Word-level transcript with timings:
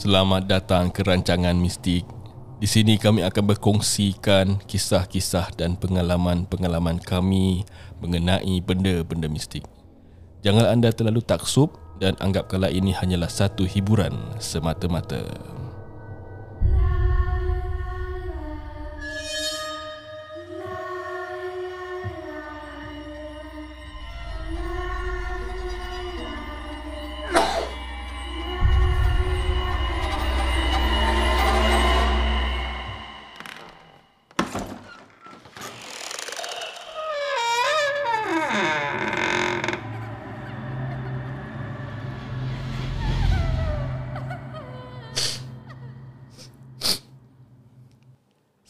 Selamat 0.00 0.48
datang 0.48 0.88
ke 0.88 1.04
rancangan 1.04 1.52
mistik. 1.52 2.08
Di 2.56 2.64
sini 2.64 2.96
kami 2.96 3.20
akan 3.20 3.52
berkongsikan 3.52 4.56
kisah-kisah 4.64 5.52
dan 5.60 5.76
pengalaman-pengalaman 5.76 7.04
kami 7.04 7.68
mengenai 8.00 8.64
benda-benda 8.64 9.28
mistik. 9.28 9.68
Jangan 10.40 10.72
anda 10.72 10.88
terlalu 10.88 11.20
taksub 11.20 11.76
dan 12.00 12.16
anggap 12.16 12.48
kalau 12.48 12.72
ini 12.72 12.96
hanyalah 12.96 13.28
satu 13.28 13.68
hiburan 13.68 14.16
semata-mata. 14.40 15.20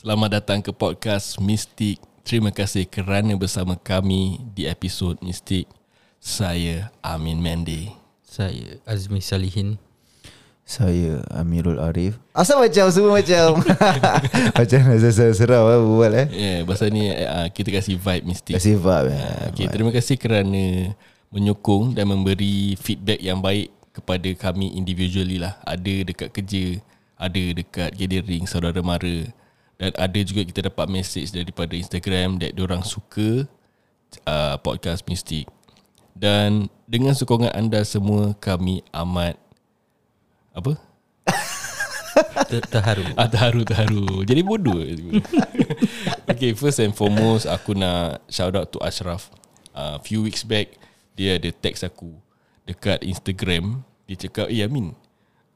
Selamat 0.01 0.41
datang 0.41 0.65
ke 0.65 0.73
podcast 0.73 1.37
Mistik. 1.45 2.01
Terima 2.25 2.49
kasih 2.49 2.89
kerana 2.89 3.37
bersama 3.37 3.77
kami 3.77 4.41
di 4.57 4.65
episod 4.65 5.21
Mistik. 5.21 5.69
Saya 6.17 6.89
Amin 7.05 7.37
Mendy. 7.37 7.93
Saya 8.25 8.81
Azmi 8.89 9.21
Salihin 9.21 9.77
Saya 10.65 11.21
Amirul 11.29 11.77
Arif 11.77 12.17
Asal 12.33 12.65
macam 12.65 12.89
semua 12.89 13.21
macam 13.21 13.61
Macam 14.57 14.79
rasa 14.89 15.37
seram 15.37 15.69
lah 15.69 15.77
berbual 15.85 16.13
eh 16.17 16.27
Ya, 16.33 16.49
yeah, 16.49 16.59
pasal 16.65 16.89
ni 16.97 17.13
uh, 17.13 17.53
kita 17.53 17.69
kasih 17.69 18.01
vibe 18.01 18.25
mistik. 18.25 18.57
Kasih 18.57 18.81
vibe 18.81 19.13
eh. 19.13 19.53
Okay, 19.53 19.69
terima 19.69 19.93
kasih 19.93 20.17
kerana 20.17 20.97
menyokong 21.29 21.93
dan 21.93 22.09
memberi 22.09 22.73
feedback 22.81 23.21
yang 23.21 23.45
baik 23.45 23.69
kepada 23.93 24.33
kami 24.33 24.81
individually 24.81 25.37
lah. 25.37 25.61
Ada 25.61 26.09
dekat 26.09 26.33
kerja, 26.33 26.81
ada 27.21 27.43
dekat 27.53 27.93
gathering 28.01 28.49
saudara 28.49 28.81
mara 28.81 29.29
dan 29.81 29.97
ada 29.97 30.21
juga 30.21 30.45
kita 30.45 30.69
dapat 30.69 30.93
message 30.93 31.33
daripada 31.33 31.73
Instagram 31.73 32.37
that 32.37 32.53
orang 32.61 32.85
suka 32.85 33.49
uh, 34.29 34.61
podcast 34.61 35.01
mistik. 35.09 35.49
Dan 36.13 36.69
dengan 36.85 37.17
sokongan 37.17 37.49
anda 37.57 37.81
semua 37.89 38.37
kami 38.37 38.85
amat 38.93 39.41
apa? 40.53 40.77
Ter- 42.53 42.69
Terharu 42.69 43.09
Ah, 43.17 43.25
terharu, 43.25 43.65
terharu. 43.65 44.21
Jadi 44.29 44.45
bodoh. 44.45 44.85
okay, 46.31 46.53
first 46.53 46.85
and 46.85 46.93
foremost, 46.93 47.49
aku 47.49 47.73
nak 47.73 48.21
shout 48.29 48.53
out 48.53 48.69
to 48.69 48.77
Ashraf. 48.85 49.33
A 49.73 49.97
uh, 49.97 49.97
few 50.05 50.21
weeks 50.21 50.45
back, 50.45 50.77
dia 51.17 51.41
ada 51.41 51.49
text 51.57 51.89
aku 51.89 52.13
dekat 52.69 53.01
Instagram. 53.01 53.81
Dia 54.05 54.29
cakap, 54.29 54.53
eh 54.53 54.61
Amin, 54.61 54.93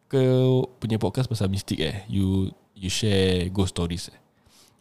kau 0.08 0.70
punya 0.80 0.97
podcast 0.97 1.28
pasal 1.28 1.52
mistik 1.52 1.83
eh? 1.83 2.06
You 2.08 2.55
you 2.75 2.91
share 2.91 3.48
ghost 3.50 3.75
stories 3.75 4.11
eh? 4.11 4.20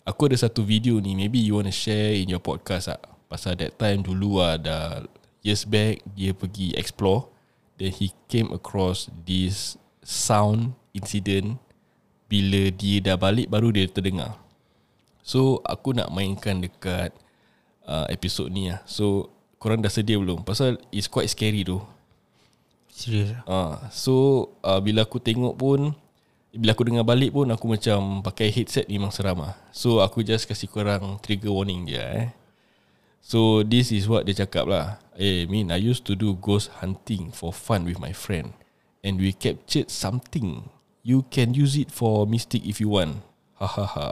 Aku 0.04 0.28
ada 0.28 0.36
satu 0.36 0.66
video 0.68 1.00
ni, 1.00 1.16
maybe 1.16 1.40
you 1.40 1.56
want 1.56 1.70
to 1.70 1.72
share 1.72 2.12
in 2.12 2.28
your 2.28 2.44
podcast 2.44 2.92
ah. 2.92 3.00
Pasal 3.32 3.56
that 3.56 3.80
time 3.80 4.04
dulu 4.04 4.44
ada 4.44 5.08
years 5.40 5.64
back, 5.64 6.04
dia 6.12 6.36
pergi 6.36 6.76
explore. 6.76 7.32
Then 7.80 7.96
he 7.96 8.12
came 8.28 8.52
across 8.52 9.08
this 9.24 9.80
sound 10.04 10.76
incident 10.92 11.58
bila 12.28 12.70
dia 12.70 13.00
dah 13.00 13.18
balik 13.18 13.48
baru 13.48 13.72
dia 13.72 13.88
terdengar. 13.88 14.36
So 15.24 15.64
aku 15.64 15.96
nak 15.96 16.12
mainkan 16.12 16.60
dekat 16.60 17.16
uh, 17.88 18.06
episod 18.12 18.52
ni 18.52 18.70
lah. 18.70 18.84
So 18.84 19.32
korang 19.58 19.80
dah 19.80 19.90
sedia 19.90 20.20
belum? 20.20 20.44
Pasal 20.44 20.76
it's 20.92 21.08
quite 21.08 21.32
scary 21.32 21.64
tu. 21.64 21.80
Serius 22.92 23.34
Uh, 23.50 23.80
so 23.90 24.14
uh, 24.62 24.78
bila 24.78 25.08
aku 25.08 25.18
tengok 25.18 25.56
pun 25.58 25.96
bila 26.54 26.78
aku 26.78 26.86
dengar 26.86 27.02
balik 27.02 27.34
pun 27.34 27.50
aku 27.50 27.66
macam 27.66 28.22
pakai 28.22 28.54
headset 28.54 28.86
memang 28.86 29.10
seram 29.10 29.42
ah. 29.42 29.58
So 29.74 30.06
aku 30.06 30.22
just 30.22 30.46
kasih 30.46 30.70
korang 30.70 31.18
trigger 31.26 31.50
warning 31.50 31.90
je 31.90 31.98
eh. 31.98 32.30
So 33.26 33.66
this 33.66 33.90
is 33.90 34.06
what 34.06 34.30
dia 34.30 34.46
cakap 34.46 34.70
lah. 34.70 35.02
Eh, 35.18 35.50
Min, 35.50 35.74
I 35.74 35.82
used 35.82 36.06
to 36.06 36.14
do 36.14 36.38
ghost 36.38 36.70
hunting 36.84 37.34
for 37.34 37.50
fun 37.50 37.90
with 37.90 37.98
my 37.98 38.14
friend. 38.14 38.54
And 39.02 39.18
we 39.18 39.34
captured 39.34 39.90
something. 39.90 40.70
You 41.02 41.26
can 41.34 41.58
use 41.58 41.74
it 41.76 41.90
for 41.90 42.30
mystic 42.30 42.64
if 42.64 42.78
you 42.78 42.94
want. 42.94 43.26
Ha 43.58 43.68
ha 43.68 43.86
ha. 43.90 44.08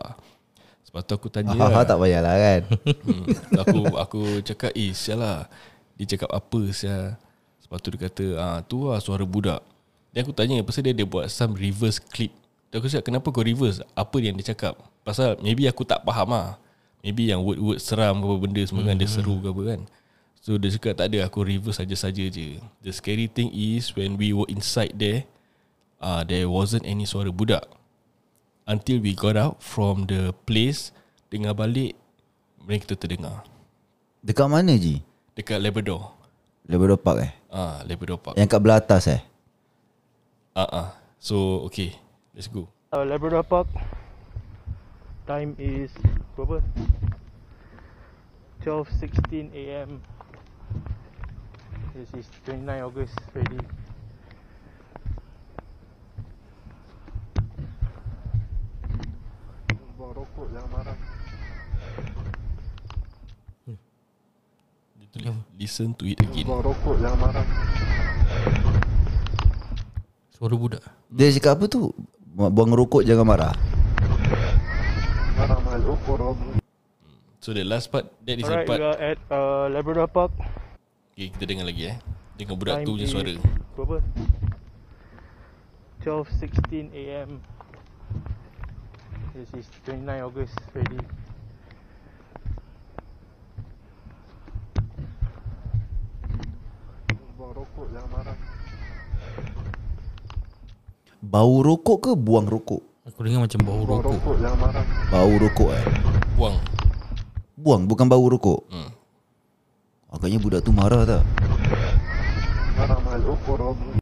Sebab 0.91 1.01
tu 1.07 1.13
aku 1.15 1.27
tanya 1.31 1.55
Haha 1.55 1.87
tak 1.87 2.03
payahlah 2.03 2.35
kan 2.35 2.61
hmm. 2.83 3.25
Aku 3.63 3.79
aku 3.95 4.21
cakap 4.43 4.75
Eh 4.75 4.91
sial 4.91 5.23
lah 5.23 5.47
Dia 5.95 6.03
cakap 6.03 6.35
apa 6.35 6.61
sial 6.75 7.15
Sebab 7.63 7.79
tu 7.79 7.95
dia 7.95 8.11
kata 8.11 8.25
ah, 8.35 8.59
Tu 8.59 8.75
lah 8.75 8.99
suara 8.99 9.23
budak 9.23 9.63
Dan 10.11 10.27
aku 10.27 10.35
tanya 10.35 10.59
Pasal 10.61 10.83
dia 10.83 10.93
ada 10.93 11.05
buat 11.07 11.27
Some 11.31 11.55
reverse 11.55 11.97
clip. 11.97 12.31
Dan 12.69 12.83
aku 12.83 12.87
cakap 12.91 13.03
Kenapa 13.07 13.27
kau 13.31 13.43
reverse? 13.43 13.79
Apa 13.95 14.19
yang 14.19 14.35
dia 14.35 14.51
cakap? 14.51 14.77
Pasal 15.01 15.39
maybe 15.39 15.65
aku 15.65 15.87
tak 15.87 16.03
faham 16.03 16.35
lah. 16.35 16.59
Maybe 17.01 17.33
yang 17.33 17.41
word-word 17.41 17.81
seram 17.81 18.21
ke 18.21 18.25
apa 18.27 18.37
benda 18.37 18.61
Semua 18.67 18.85
kan 18.85 18.95
dia 18.99 19.09
seru 19.09 19.41
ke 19.41 19.49
apa 19.49 19.61
kan. 19.75 19.81
So 20.43 20.59
dia 20.59 20.69
cakap 20.75 20.99
tak 20.99 21.07
ada 21.09 21.25
Aku 21.25 21.41
reverse 21.41 21.79
saja-saja 21.79 22.27
je. 22.27 22.59
The 22.83 22.91
scary 22.91 23.31
thing 23.31 23.49
is 23.55 23.95
When 23.95 24.19
we 24.19 24.35
were 24.35 24.47
inside 24.51 24.99
there 24.99 25.25
uh, 26.03 26.21
There 26.27 26.45
wasn't 26.51 26.85
any 26.85 27.07
suara 27.07 27.31
budak. 27.31 27.65
Until 28.67 29.01
we 29.01 29.17
got 29.17 29.39
out 29.39 29.63
From 29.63 30.05
the 30.05 30.35
place 30.45 30.93
Dengar 31.31 31.55
balik 31.55 31.95
Mereka 32.61 32.93
kita 32.93 32.95
terdengar. 33.07 33.47
Dekat 34.21 34.45
mana 34.45 34.77
Ji? 34.77 35.01
Dekat 35.33 35.57
Labrador. 35.57 36.13
Labrador 36.69 37.01
Park 37.01 37.25
eh? 37.25 37.33
Ah, 37.49 37.81
Labrador 37.89 38.21
Park. 38.21 38.37
Yang 38.37 38.53
kat 38.53 38.59
belah 38.61 38.77
atas 38.77 39.09
eh 39.09 39.30
Ah, 40.51 40.67
ah. 40.71 40.87
So 41.19 41.63
okay 41.71 41.95
Let's 42.35 42.51
go 42.51 42.67
uh, 42.91 43.07
Labrador 43.07 43.43
Park. 43.47 43.71
Time 45.23 45.55
is 45.55 45.95
berapa? 46.35 46.59
12:16 48.67 49.47
a.m. 49.55 50.03
This 51.95 52.11
is 52.13 52.27
29 52.43 52.67
August 52.83 53.15
already. 53.31 53.59
Buang 59.95 60.13
rokok 60.19 60.47
jangan 60.51 60.69
marah. 60.71 60.97
Dia 64.99 65.07
tulis 65.15 65.35
Listen 65.55 65.95
to 65.95 66.03
it 66.09 66.19
again 66.19 66.43
Buang 66.43 66.59
rokok 66.59 66.99
jangan 66.99 67.17
marah. 67.17 67.80
Suara 70.41 70.57
budak 70.57 70.81
Dia 71.13 71.29
cakap 71.37 71.61
apa 71.61 71.65
tu? 71.69 71.93
Buang 72.33 72.73
rokok 72.73 73.05
jangan 73.05 73.29
marah. 73.29 73.53
So 77.37 77.53
the 77.53 77.61
last 77.61 77.93
part 77.93 78.09
That 78.25 78.41
is 78.41 78.49
the 78.49 78.65
Alright, 78.65 78.65
part 78.65 78.81
we 78.81 78.85
are 78.89 78.97
at 78.97 79.19
uh, 79.29 79.69
Labrador 79.69 80.09
Park. 80.09 80.33
Okay 81.13 81.29
kita 81.29 81.45
dengar 81.45 81.69
lagi 81.69 81.93
eh 81.93 81.97
Dengar 82.41 82.57
budak 82.57 82.81
Time 82.81 82.89
tu 82.89 82.97
punya 82.97 83.05
is 83.05 83.13
suara 83.13 83.33
Berapa? 83.77 83.97
12:16 86.09 86.89
a.m. 86.89 87.37
This 89.37 89.49
is 89.53 89.69
29 89.85 90.25
August 90.25 90.57
already. 90.73 90.97
Buang 97.37 97.53
rokok 97.53 97.85
jangan 97.93 98.09
marah. 98.09 98.37
Bau 101.21 101.61
rokok 101.61 101.97
ke 102.01 102.11
buang 102.17 102.49
rokok? 102.49 102.81
Aku 103.05 103.21
dengar 103.21 103.45
macam 103.45 103.61
bau 103.61 103.85
Buang 103.85 104.01
rokok 104.01 104.17
rokok 104.17 104.35
jangan 104.41 104.57
marah. 104.57 104.85
Bau 105.13 105.33
rokok 105.37 105.69
eh 105.77 105.85
Buang 106.33 106.57
Buang 107.53 107.81
bukan 107.85 108.09
bau 108.09 108.25
rokok 108.25 108.65
hmm. 108.73 108.89
Agaknya 110.17 110.41
budak 110.41 110.65
tu 110.65 110.73
marah 110.73 111.05
tak? 111.05 111.21
Marah 112.73 113.21
rokok 113.21 113.53
rokok. 113.53 114.01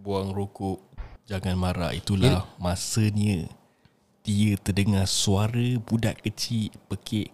Buang 0.00 0.32
rokok 0.32 0.80
Jangan 1.28 1.52
marah 1.60 1.92
Itulah 1.92 2.48
masanya 2.56 3.44
Dia 4.24 4.56
terdengar 4.56 5.04
suara 5.04 5.76
budak 5.84 6.24
kecil 6.24 6.72
Pekik 6.88 7.28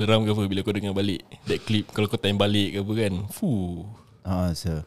Seram 0.00 0.24
ke 0.24 0.32
apa 0.32 0.48
bila 0.48 0.64
kau 0.64 0.72
dengar 0.72 0.96
balik 0.96 1.20
That 1.44 1.60
clip? 1.68 1.92
Kalau 1.92 2.08
kau 2.08 2.16
time 2.16 2.40
balik 2.40 2.72
ke 2.72 2.78
apa 2.80 2.92
kan? 3.04 3.14
Fuh. 3.36 3.84
Ah, 4.24 4.48
so. 4.56 4.80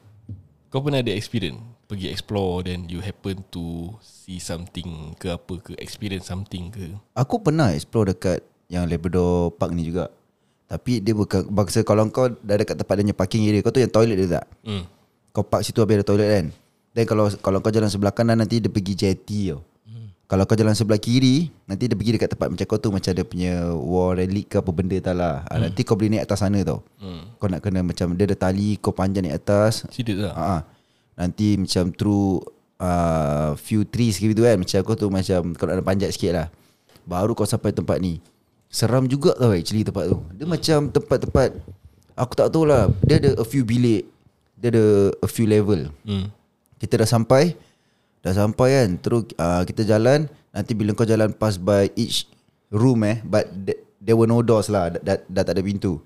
Kau 0.74 0.81
pernah 0.81 1.06
ada 1.06 1.13
experience? 1.13 1.62
Pergi 1.86 2.10
explore 2.10 2.65
Then 2.65 2.89
you 2.89 2.98
happen 2.98 3.45
to 3.54 3.94
See 4.01 4.42
something 4.42 5.13
ke 5.21 5.38
apa 5.38 5.54
ke? 5.62 5.77
Experience 5.77 6.25
something 6.25 6.74
ke? 6.74 6.98
Aku 7.13 7.45
pernah 7.45 7.69
explore 7.77 8.10
dekat 8.10 8.42
Yang 8.74 8.89
Labrador 8.89 9.54
Park 9.54 9.77
ni 9.77 9.86
juga. 9.86 10.10
Tapi 10.65 10.98
dia 10.98 11.13
bukan 11.13 11.45
Bangsa 11.45 11.86
kalau 11.86 12.10
kau 12.10 12.33
Dah 12.42 12.57
dekat 12.57 12.74
tempat 12.74 12.98
dia 12.98 13.13
parking 13.13 13.45
area 13.45 13.62
Kau 13.62 13.69
tu 13.69 13.86
yang 13.86 13.94
toilet 13.94 14.18
dia 14.18 14.42
tak? 14.42 14.50
Hmm. 14.65 14.89
Kau 15.30 15.45
park 15.45 15.62
situ 15.62 15.77
habis 15.77 16.01
ada 16.01 16.10
toilet 16.10 16.25
kan? 16.42 16.45
Then 16.98 17.06
kalau 17.06 17.30
kalau 17.38 17.62
kau 17.62 17.69
jalan 17.69 17.86
sebelah 17.86 18.18
kanan 18.18 18.42
Nanti 18.42 18.57
dia 18.57 18.74
pergi 18.74 18.98
jetty 18.98 19.54
tau 19.54 19.62
Kalau 20.23 20.47
kau 20.47 20.55
jalan 20.55 20.71
sebelah 20.71 20.97
kiri 20.97 21.51
Nanti 21.67 21.91
dia 21.91 21.95
pergi 21.99 22.15
dekat 22.15 22.29
tempat 22.31 22.47
macam 22.47 22.65
kau 22.65 22.79
tu 22.79 22.89
Macam 22.89 23.11
dia 23.11 23.25
punya 23.27 23.53
War 23.75 24.15
relic 24.15 24.49
ke 24.49 24.55
apa 24.63 24.71
benda 24.71 24.97
tak 25.03 25.15
lah. 25.19 25.43
Hmm. 25.51 25.67
Nanti 25.67 25.81
kau 25.83 25.99
boleh 25.99 26.15
naik 26.15 26.23
atas 26.25 26.39
sana 26.41 26.59
tau. 26.63 26.79
Hmm. 26.97 27.27
Kau 27.37 27.51
nak 27.51 27.59
kena 27.59 27.83
macam 27.83 28.15
Dia 28.15 28.25
ada 28.31 28.37
tali 28.39 28.79
Kau 28.79 28.95
panjang 28.95 29.27
naik 29.27 29.43
atas. 29.43 29.83
Serius 29.91 30.25
tak? 30.25 30.33
Ha, 30.33 30.63
nanti 31.19 31.59
macam 31.59 31.91
through 31.91 32.39
uh, 32.79 33.53
few 33.59 33.83
trees 33.83 34.17
gitu 34.17 34.47
kan 34.47 34.55
Macam 34.55 34.77
aku 34.79 34.93
tu 34.95 35.07
macam 35.11 35.39
Kalau 35.59 35.71
ada 35.75 35.83
panjat 35.83 36.09
sikit 36.15 36.31
lah. 36.33 36.47
Baru 37.03 37.35
kau 37.35 37.43
sampai 37.43 37.75
tempat 37.75 37.99
ni. 37.99 38.23
Seram 38.71 39.05
juga 39.05 39.35
tau 39.35 39.51
actually 39.51 39.83
tempat 39.83 40.07
tu. 40.07 40.23
Dia 40.33 40.47
macam 40.47 40.87
tempat-tempat 40.87 41.49
Aku 42.15 42.33
tak 42.37 42.47
tahu 42.53 42.63
lah. 42.63 42.89
Dia 43.03 43.19
ada 43.19 43.35
a 43.41 43.45
few 43.45 43.65
bilik. 43.65 44.07
Dia 44.57 44.71
ada 44.71 45.11
a 45.19 45.27
few 45.27 45.49
level. 45.49 45.91
Hmm. 46.07 46.29
Kita 46.77 47.01
dah 47.01 47.09
sampai 47.09 47.57
Dah 48.23 48.31
sampai 48.31 48.69
kan 48.71 48.89
Terus 49.03 49.27
uh, 49.35 49.67
kita 49.67 49.83
jalan 49.83 50.31
Nanti 50.55 50.71
bila 50.71 50.95
kau 50.95 51.03
jalan 51.03 51.35
pass 51.35 51.59
by 51.59 51.91
each 51.99 52.31
room 52.71 53.03
eh 53.03 53.19
But 53.21 53.51
th- 53.51 53.83
there 53.99 54.15
were 54.15 54.31
no 54.31 54.39
doors 54.39 54.71
lah 54.71 54.95
dah, 54.95 54.99
dah, 55.03 55.17
dah 55.27 55.43
tak 55.43 55.59
ada 55.59 55.63
pintu. 55.63 55.99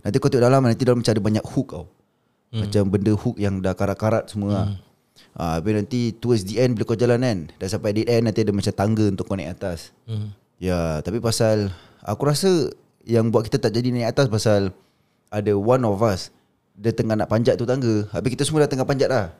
Nanti 0.00 0.16
kau 0.16 0.32
tengok 0.32 0.48
dalam 0.48 0.64
Nanti 0.64 0.82
dalam 0.84 1.04
macam 1.04 1.12
ada 1.12 1.22
banyak 1.22 1.44
hook 1.44 1.68
tau. 1.76 1.84
Hmm. 2.48 2.64
Macam 2.64 2.82
benda 2.88 3.12
hook 3.12 3.36
yang 3.36 3.60
dah 3.60 3.76
karat-karat 3.76 4.32
semua 4.32 4.50
lah. 4.50 4.66
Uh, 5.36 5.58
Habis 5.60 5.84
nanti 5.84 6.00
towards 6.16 6.46
the 6.48 6.62
end 6.62 6.78
Bila 6.78 6.88
kau 6.88 6.96
jalan 6.96 7.20
kan 7.20 7.38
Dah 7.58 7.68
sampai 7.68 7.90
dead 7.90 8.06
end 8.06 8.30
Nanti 8.30 8.46
ada 8.46 8.54
macam 8.54 8.70
tangga 8.70 9.04
untuk 9.10 9.28
kau 9.28 9.36
naik 9.36 9.60
atas. 9.60 9.90
Hmm. 10.08 10.32
Ya 10.62 11.02
tapi 11.04 11.18
pasal 11.20 11.74
Aku 12.06 12.22
rasa 12.24 12.70
Yang 13.02 13.24
buat 13.34 13.42
kita 13.50 13.58
tak 13.58 13.74
jadi 13.74 13.90
naik 13.90 14.14
atas 14.14 14.30
Pasal 14.30 14.70
Ada 15.28 15.58
one 15.58 15.82
of 15.82 15.98
us 16.06 16.30
Dia 16.78 16.94
tengah 16.94 17.18
nak 17.18 17.26
panjat 17.26 17.58
tu 17.58 17.66
tangga. 17.66 18.06
Habis 18.14 18.38
kita 18.38 18.46
semua 18.46 18.62
dah 18.62 18.70
tengah 18.70 18.86
panjat 18.86 19.10
dah 19.10 19.34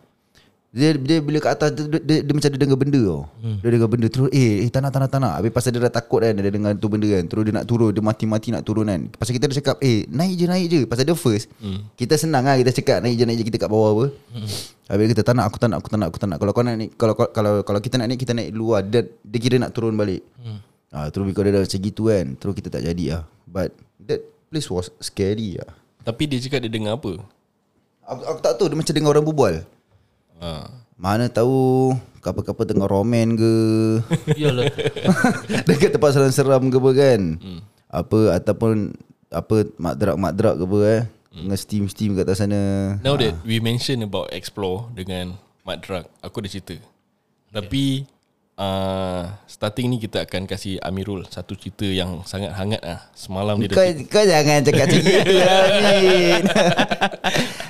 dia, 0.69 0.93
dia 1.01 1.25
bila 1.25 1.41
kat 1.41 1.57
atas 1.57 1.73
dia, 1.73 1.97
dia, 1.97 2.21
dia, 2.21 2.33
macam 2.37 2.49
dia 2.53 2.61
dengar 2.61 2.77
benda 2.77 3.01
tau. 3.01 3.25
Hmm. 3.41 3.57
Dia 3.65 3.69
dengar 3.73 3.89
benda 3.89 4.07
terus 4.13 4.29
Eh, 4.29 4.61
eh 4.61 4.69
nak 4.69 4.93
tak 4.93 5.17
nak 5.17 5.41
Habis 5.41 5.49
pasal 5.49 5.73
dia 5.73 5.81
dah 5.81 5.89
takut 5.89 6.21
kan 6.21 6.37
Dia 6.37 6.53
dengar 6.53 6.77
tu 6.77 6.93
benda 6.93 7.09
kan. 7.09 7.25
Terus 7.25 7.43
dia 7.49 7.55
nak 7.57 7.65
turun 7.65 7.89
Dia 7.89 8.05
mati-mati 8.05 8.53
nak 8.53 8.69
turun 8.69 8.85
kan. 8.85 9.01
Pasal 9.17 9.33
kita 9.33 9.49
dah 9.49 9.57
cakap 9.57 9.77
Eh 9.81 10.05
naik 10.13 10.37
je 10.37 10.45
naik 10.45 10.67
je. 10.69 10.81
Pasal 10.85 11.09
dia 11.09 11.17
first. 11.17 11.49
Hmm. 11.57 11.89
Kita 11.97 12.21
senang 12.21 12.45
lah 12.45 12.61
Kita 12.61 12.77
cakap 12.77 13.01
naik 13.01 13.17
je 13.17 13.25
naik 13.25 13.39
je 13.41 13.45
Kita 13.49 13.65
kat 13.65 13.71
bawah 13.73 13.97
apa. 13.97 14.07
Hmm. 14.37 14.49
Habis 14.93 15.05
kata 15.17 15.23
tak 15.25 15.35
nak 15.41 15.45
aku 15.49 15.57
tak 15.57 15.69
nak 15.73 15.79
aku 15.81 15.89
tak 15.89 15.99
nak 15.99 16.07
aku 16.13 16.19
tak 16.21 16.29
nak 16.29 16.37
Kalau 16.37 16.53
kau 16.53 16.65
nak 16.69 16.75
naik 16.77 16.91
Kalau 17.01 17.15
kalau 17.17 17.31
kalau, 17.33 17.53
kalau 17.65 17.81
kita 17.81 17.95
nak 17.97 18.07
naik 18.13 18.21
Kita 18.21 18.33
naik 18.37 18.49
dulu 18.53 18.67
lah 18.77 18.83
dia, 18.85 19.01
dia 19.09 19.39
kira 19.41 19.57
nak 19.57 19.73
turun 19.73 19.97
balik. 19.97 20.21
Hmm. 20.37 20.61
ah, 20.93 21.09
Terus 21.09 21.33
bila 21.33 21.49
dia 21.49 21.53
dah 21.57 21.63
macam 21.65 21.81
gitu 21.81 22.03
kan 22.13 22.27
Terus 22.37 22.53
kita 22.61 22.69
tak 22.69 22.85
jadi 22.85 23.05
lah. 23.17 23.23
But 23.49 23.73
That 24.05 24.21
place 24.53 24.69
was 24.69 24.93
scary 25.01 25.57
lah. 25.57 25.73
Tapi 26.05 26.29
dia 26.29 26.37
cakap 26.45 26.61
dia 26.61 26.69
dengar 26.69 27.01
apa? 27.01 27.25
Aku, 28.05 28.23
aku 28.37 28.41
tak 28.45 28.53
tahu 28.61 28.69
Dia 28.69 28.77
macam 28.77 28.93
dengar 28.93 29.17
orang 29.17 29.25
berbual 29.25 29.57
Ha. 30.39 30.71
Mana 30.99 31.31
tahu 31.31 31.95
Kapal-kapal 32.19 32.67
tengah 32.67 32.91
roman 32.91 33.39
ke 33.39 33.53
Yalah. 34.43 34.67
Dekat 35.71 35.95
tempat 35.95 36.11
seram-seram 36.15 36.67
ke 36.71 36.79
apa 36.79 36.91
kan 36.95 37.21
hmm. 37.39 37.61
Apa 37.91 38.19
Ataupun 38.39 38.95
Apa 39.31 39.67
Madrak-madrak 39.79 40.59
ke 40.59 40.65
apa 40.67 40.79
eh 40.87 41.03
hmm. 41.07 41.39
Dengan 41.47 41.59
steam-steam 41.59 42.11
kat 42.19 42.27
atas 42.27 42.43
sana 42.43 42.61
Now 43.03 43.15
that 43.19 43.39
we 43.47 43.63
mention 43.63 44.03
about 44.03 44.35
explore 44.35 44.91
dengan 44.95 45.39
Mat 45.69 45.85
Drug, 45.85 46.09
aku 46.25 46.41
ada 46.41 46.49
cerita. 46.49 46.81
Tapi 47.53 48.09
uh, 48.57 49.29
starting 49.45 49.93
ni 49.93 49.97
kita 50.01 50.25
akan 50.25 50.49
kasih 50.49 50.81
Amirul 50.81 51.29
satu 51.29 51.53
cerita 51.53 51.85
yang 51.85 52.25
sangat 52.25 52.57
hangat 52.57 52.81
ah. 52.89 53.05
Semalam 53.13 53.61
dia 53.61 53.69
kau, 53.69 53.85
dah 53.85 53.93
kau 54.09 54.25
jangan 54.25 54.65
cakap 54.65 54.87
gitu 54.97 55.13
lah 55.45 55.61
Amin 55.93 56.43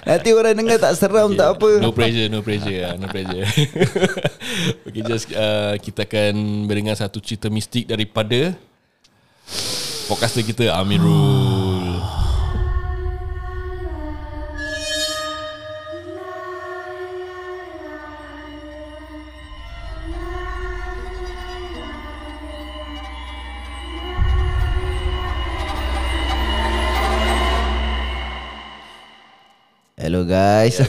Nanti 0.09 0.33
orang 0.33 0.57
dengar 0.57 0.81
tak 0.81 0.97
seram 0.97 1.37
tak 1.37 1.61
apa 1.61 1.85
No 1.85 1.93
pressure, 1.93 2.33
no 2.33 2.41
pressure, 2.41 2.81
ah, 2.81 2.97
no 2.97 3.13
pressure. 3.13 3.45
okay, 4.89 5.03
just 5.05 5.29
uh, 5.37 5.77
kita 5.77 6.09
akan 6.09 6.65
mendengar 6.65 6.97
satu 6.97 7.21
cerita 7.21 7.53
mistik 7.53 7.85
daripada 7.85 8.57
podcaster 10.09 10.41
kita 10.41 10.73
Amirul. 10.73 11.58
Hello 29.99 30.23
guys. 30.23 30.79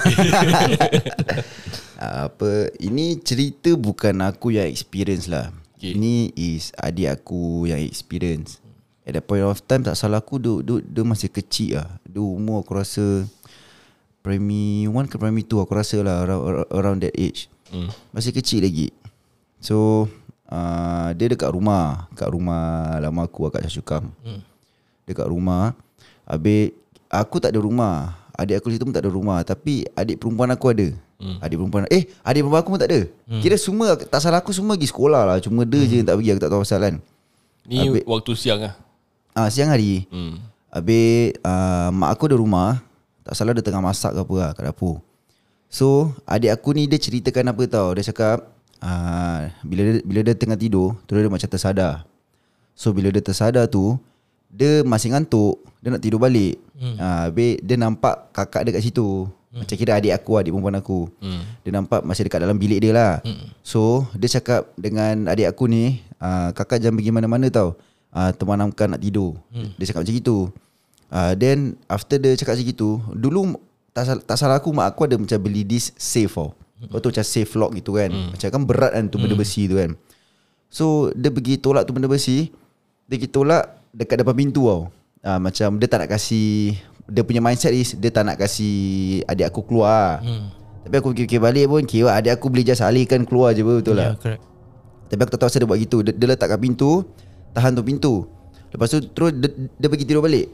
Apa 1.97 2.69
Ini 2.77 3.17
cerita 3.25 3.73
bukan 3.73 4.21
aku 4.21 4.53
yang 4.53 4.69
experience 4.69 5.25
lah. 5.25 5.49
Okay. 5.73 5.97
Ini 5.97 6.29
is 6.37 6.69
adik 6.77 7.17
aku 7.17 7.65
yang 7.65 7.81
experience. 7.81 8.61
At 9.09 9.17
that 9.17 9.25
point 9.25 9.41
of 9.41 9.65
time 9.65 9.81
tak 9.81 9.97
salah 9.97 10.21
aku 10.21 10.37
Dia, 10.37 10.61
dia, 10.61 10.85
dia 10.85 11.01
masih 11.01 11.33
kecil 11.33 11.81
lah. 11.81 11.89
Dia 12.05 12.21
umur 12.21 12.61
aku 12.61 12.77
rasa 12.77 13.25
Primary 14.21 14.85
1 14.85 15.09
ke 15.09 15.17
primary 15.17 15.41
2 15.41 15.57
aku 15.57 15.73
rasa 15.73 15.97
lah 16.05 16.29
Around, 16.29 16.69
around 16.69 16.99
that 17.01 17.17
age. 17.17 17.49
Hmm. 17.73 17.89
Masih 18.13 18.29
kecil 18.29 18.61
lagi. 18.61 18.93
So 19.57 20.05
uh, 20.53 21.17
Dia 21.17 21.33
dekat 21.33 21.49
rumah. 21.49 22.13
Kat 22.13 22.29
rumah 22.29 22.93
lama 23.01 23.25
aku 23.25 23.49
lah, 23.49 23.57
kat 23.57 23.65
Syashukam 23.65 24.13
hmm. 24.21 24.45
Dekat 25.09 25.25
rumah. 25.25 25.73
Habis 26.29 26.77
Aku 27.09 27.41
tak 27.41 27.57
ada 27.57 27.65
rumah 27.65 28.28
Adik 28.39 28.55
aku 28.55 28.71
situ 28.71 28.87
pun 28.87 28.95
tak 28.95 29.03
ada 29.03 29.11
rumah 29.11 29.43
Tapi 29.43 29.83
adik 29.91 30.15
perempuan 30.17 30.47
aku 30.47 30.71
ada 30.71 30.87
hmm. 31.19 31.37
Adik 31.43 31.59
perempuan 31.59 31.83
Eh 31.91 32.07
adik 32.23 32.41
perempuan 32.41 32.61
aku 32.63 32.71
pun 32.71 32.79
tak 32.79 32.89
ada 32.89 33.01
hmm. 33.03 33.41
Kira 33.43 33.59
semua 33.59 33.99
Tak 33.99 34.19
salah 34.19 34.39
aku 34.39 34.55
semua 34.55 34.73
pergi 34.73 34.87
sekolah 34.87 35.21
lah 35.27 35.37
Cuma 35.37 35.67
dia 35.67 35.77
hmm. 35.77 35.85
je 35.85 35.95
yang 35.99 36.07
tak 36.07 36.15
pergi 36.15 36.29
Aku 36.31 36.41
tak 36.41 36.49
tahu 36.49 36.61
pasal 36.63 36.79
kan 36.79 36.95
Ni 37.67 37.77
Habis- 37.83 38.07
waktu 38.07 38.31
siang 38.33 38.61
ah. 38.63 38.73
Ah 39.35 39.51
Siang 39.51 39.67
hari 39.67 40.07
Hmm. 40.07 40.39
Habis 40.71 41.35
uh, 41.41 41.91
Mak 41.91 42.09
aku 42.15 42.23
ada 42.25 42.35
rumah 42.35 42.79
Tak 43.27 43.35
salah 43.35 43.51
dia 43.51 43.61
tengah 43.61 43.83
masak 43.83 44.15
ke 44.15 44.19
apa 44.19 44.35
lah 44.35 44.49
Kat 44.53 44.63
dapur 44.65 45.03
So 45.67 46.15
Adik 46.23 46.49
aku 46.49 46.71
ni 46.71 46.87
dia 46.87 46.95
ceritakan 46.95 47.51
apa 47.51 47.63
tau 47.67 47.91
Dia 47.91 48.07
cakap 48.07 48.47
uh, 48.79 49.51
bila, 49.61 49.81
dia, 49.83 49.93
bila 50.01 50.19
dia 50.23 50.33
tengah 50.33 50.55
tidur 50.55 50.95
Terus 51.03 51.21
dia 51.21 51.29
macam 51.29 51.45
tersadar 51.45 51.93
So 52.71 52.95
bila 52.95 53.11
dia 53.11 53.19
tersadar 53.19 53.67
tu 53.67 53.99
Dia 54.49 54.81
masih 54.81 55.13
ngantuk 55.13 55.61
Dia 55.79 55.93
nak 55.93 56.01
tidur 56.01 56.19
balik. 56.19 56.57
Hmm. 56.75 56.95
uh, 56.97 57.19
Habis 57.29 57.61
dia 57.61 57.75
nampak 57.77 58.33
kakak 58.33 58.65
dia 58.65 58.71
kat 58.75 58.83
situ. 58.83 59.29
Hmm. 59.49 59.61
Macam 59.65 59.75
kira 59.77 59.97
adik 59.97 60.13
aku 60.13 60.31
Adik 60.37 60.51
perempuan 60.53 60.77
aku. 60.77 60.99
Hmm. 61.21 61.41
Dia 61.61 61.71
nampak 61.73 62.01
masih 62.05 62.25
dekat 62.25 62.39
dalam 62.43 62.57
bilik 62.57 62.79
dia 62.81 62.91
lah. 62.93 63.13
Hmm. 63.21 63.49
So 63.61 64.05
dia 64.17 64.29
cakap 64.29 64.73
dengan 64.75 65.29
adik 65.29 65.49
aku 65.49 65.69
ni 65.69 66.01
uh, 66.17 66.49
Kakak 66.53 66.81
jangan 66.81 66.97
pergi 66.97 67.11
mana-mana 67.13 67.47
tau. 67.49 67.77
Uh, 68.09 68.33
Temanamkan 68.33 68.89
nak 68.93 69.01
tidur. 69.01 69.37
Hmm. 69.53 69.73
Dia 69.77 69.93
cakap 69.93 70.01
macam 70.05 70.15
gitu. 70.17 70.37
Uh, 71.09 71.33
Then 71.37 71.77
after 71.89 72.21
dia 72.21 72.37
cakap 72.37 72.53
macam 72.53 72.67
gitu 72.69 72.89
Dulu 73.13 73.57
tak, 73.89 74.05
sal- 74.05 74.21
tak 74.21 74.37
salah 74.37 74.61
aku 74.61 74.69
Mak 74.69 74.93
aku 74.93 75.09
ada 75.09 75.15
macam 75.17 75.37
beli 75.41 75.65
this 75.65 75.93
safe 75.97 76.33
tau. 76.33 76.53
Kau 76.87 77.03
tu 77.03 77.11
macam 77.11 77.25
safe 77.27 77.51
lock 77.59 77.75
gitu 77.75 77.99
kan. 77.99 78.07
Hmm. 78.07 78.31
Macam 78.31 78.47
kan 78.47 78.61
berat 78.63 78.91
kan 78.95 79.05
tu 79.11 79.19
benda 79.19 79.35
besi 79.35 79.67
tu 79.67 79.75
kan. 79.75 79.93
So 80.71 81.11
dia 81.11 81.27
pergi 81.27 81.59
tolak 81.59 81.83
tu 81.83 81.91
benda 81.91 82.07
besi. 82.07 82.47
Dia 83.09 83.19
pergi 83.19 83.27
tolak 83.27 83.78
dekat 83.93 84.21
depan 84.21 84.35
pintu 84.37 84.69
tau. 84.69 84.81
Uh, 85.19 85.35
Macam 85.35 85.75
dia 85.75 85.87
tak 85.91 86.07
nak 86.07 86.15
kasih 86.15 86.79
Dia 87.03 87.27
punya 87.27 87.43
mindset 87.43 87.75
is 87.75 87.91
Dia 87.91 88.07
tak 88.07 88.23
nak 88.23 88.39
kasih 88.39 89.19
adik 89.27 89.51
aku 89.51 89.67
keluar. 89.67 90.23
Hmm. 90.23 90.47
Tapi 90.87 90.95
aku 90.95 91.11
fikir-fikir 91.11 91.43
balik 91.43 91.65
pun 91.67 91.83
Kira 91.83 92.15
adik 92.15 92.39
aku 92.39 92.47
boleh 92.47 92.63
just 92.63 92.79
alihkan 92.79 93.27
keluar 93.27 93.51
je 93.51 93.59
betul 93.59 93.99
Ya, 93.99 93.99
lah 93.99 94.11
correct. 94.15 94.39
Tapi 95.11 95.19
aku 95.19 95.31
tak 95.35 95.39
tahu 95.43 95.49
asal 95.51 95.59
dia 95.65 95.67
buat 95.67 95.79
gitu. 95.81 95.97
Dia, 96.07 96.15
dia 96.15 96.27
letakkan 96.31 96.55
pintu 96.55 97.03
Tahan 97.51 97.75
tu 97.75 97.83
pintu. 97.83 98.13
Lepas 98.71 98.93
tu 98.93 99.03
terus 99.11 99.35
dia, 99.35 99.49
dia 99.51 99.87
pergi 99.91 100.05
tidur 100.07 100.23
balik. 100.23 100.47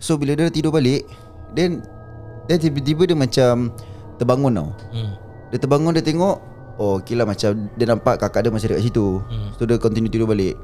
So 0.00 0.16
bila 0.16 0.32
dia 0.40 0.48
tidur 0.48 0.72
balik 0.72 1.04
Then 1.52 1.84
Then 2.48 2.64
tiba-tiba 2.64 3.12
dia 3.12 3.16
macam 3.18 3.76
Terbangun 4.16 4.52
tau. 4.56 4.68
Hmm. 4.88 5.12
Dia 5.52 5.60
terbangun 5.60 5.92
dia 5.92 6.00
tengok 6.00 6.36
Oh 6.80 6.96
okay 6.96 7.12
lah 7.12 7.28
macam 7.28 7.68
Dia 7.76 7.84
nampak 7.92 8.24
kakak 8.24 8.48
dia 8.48 8.50
masih 8.56 8.72
dekat 8.72 8.88
situ. 8.88 9.20
Hmm. 9.20 9.52
So 9.60 9.68
dia 9.68 9.76
continue 9.76 10.08
tidur 10.08 10.32
balik 10.32 10.56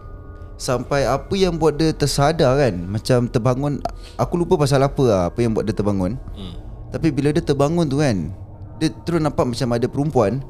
Sampai 0.58 1.06
apa 1.06 1.30
yang 1.32 1.54
buat 1.54 1.78
dia 1.78 1.94
tersadar 1.94 2.58
kan 2.58 2.74
Macam 2.82 3.30
terbangun 3.30 3.78
Aku 4.18 4.34
lupa 4.34 4.58
pasal 4.58 4.82
apa 4.82 5.04
lah 5.06 5.22
Apa 5.30 5.38
yang 5.40 5.54
buat 5.54 5.62
dia 5.62 5.72
terbangun 5.72 6.18
Hmm. 6.34 6.54
Tapi 6.90 7.14
bila 7.14 7.30
dia 7.30 7.38
terbangun 7.38 7.86
tu 7.86 8.02
kan 8.02 8.34
Dia 8.76 8.90
terus 9.06 9.22
nampak 9.22 9.46
macam 9.46 9.68
ada 9.70 9.86
perempuan 9.86 10.42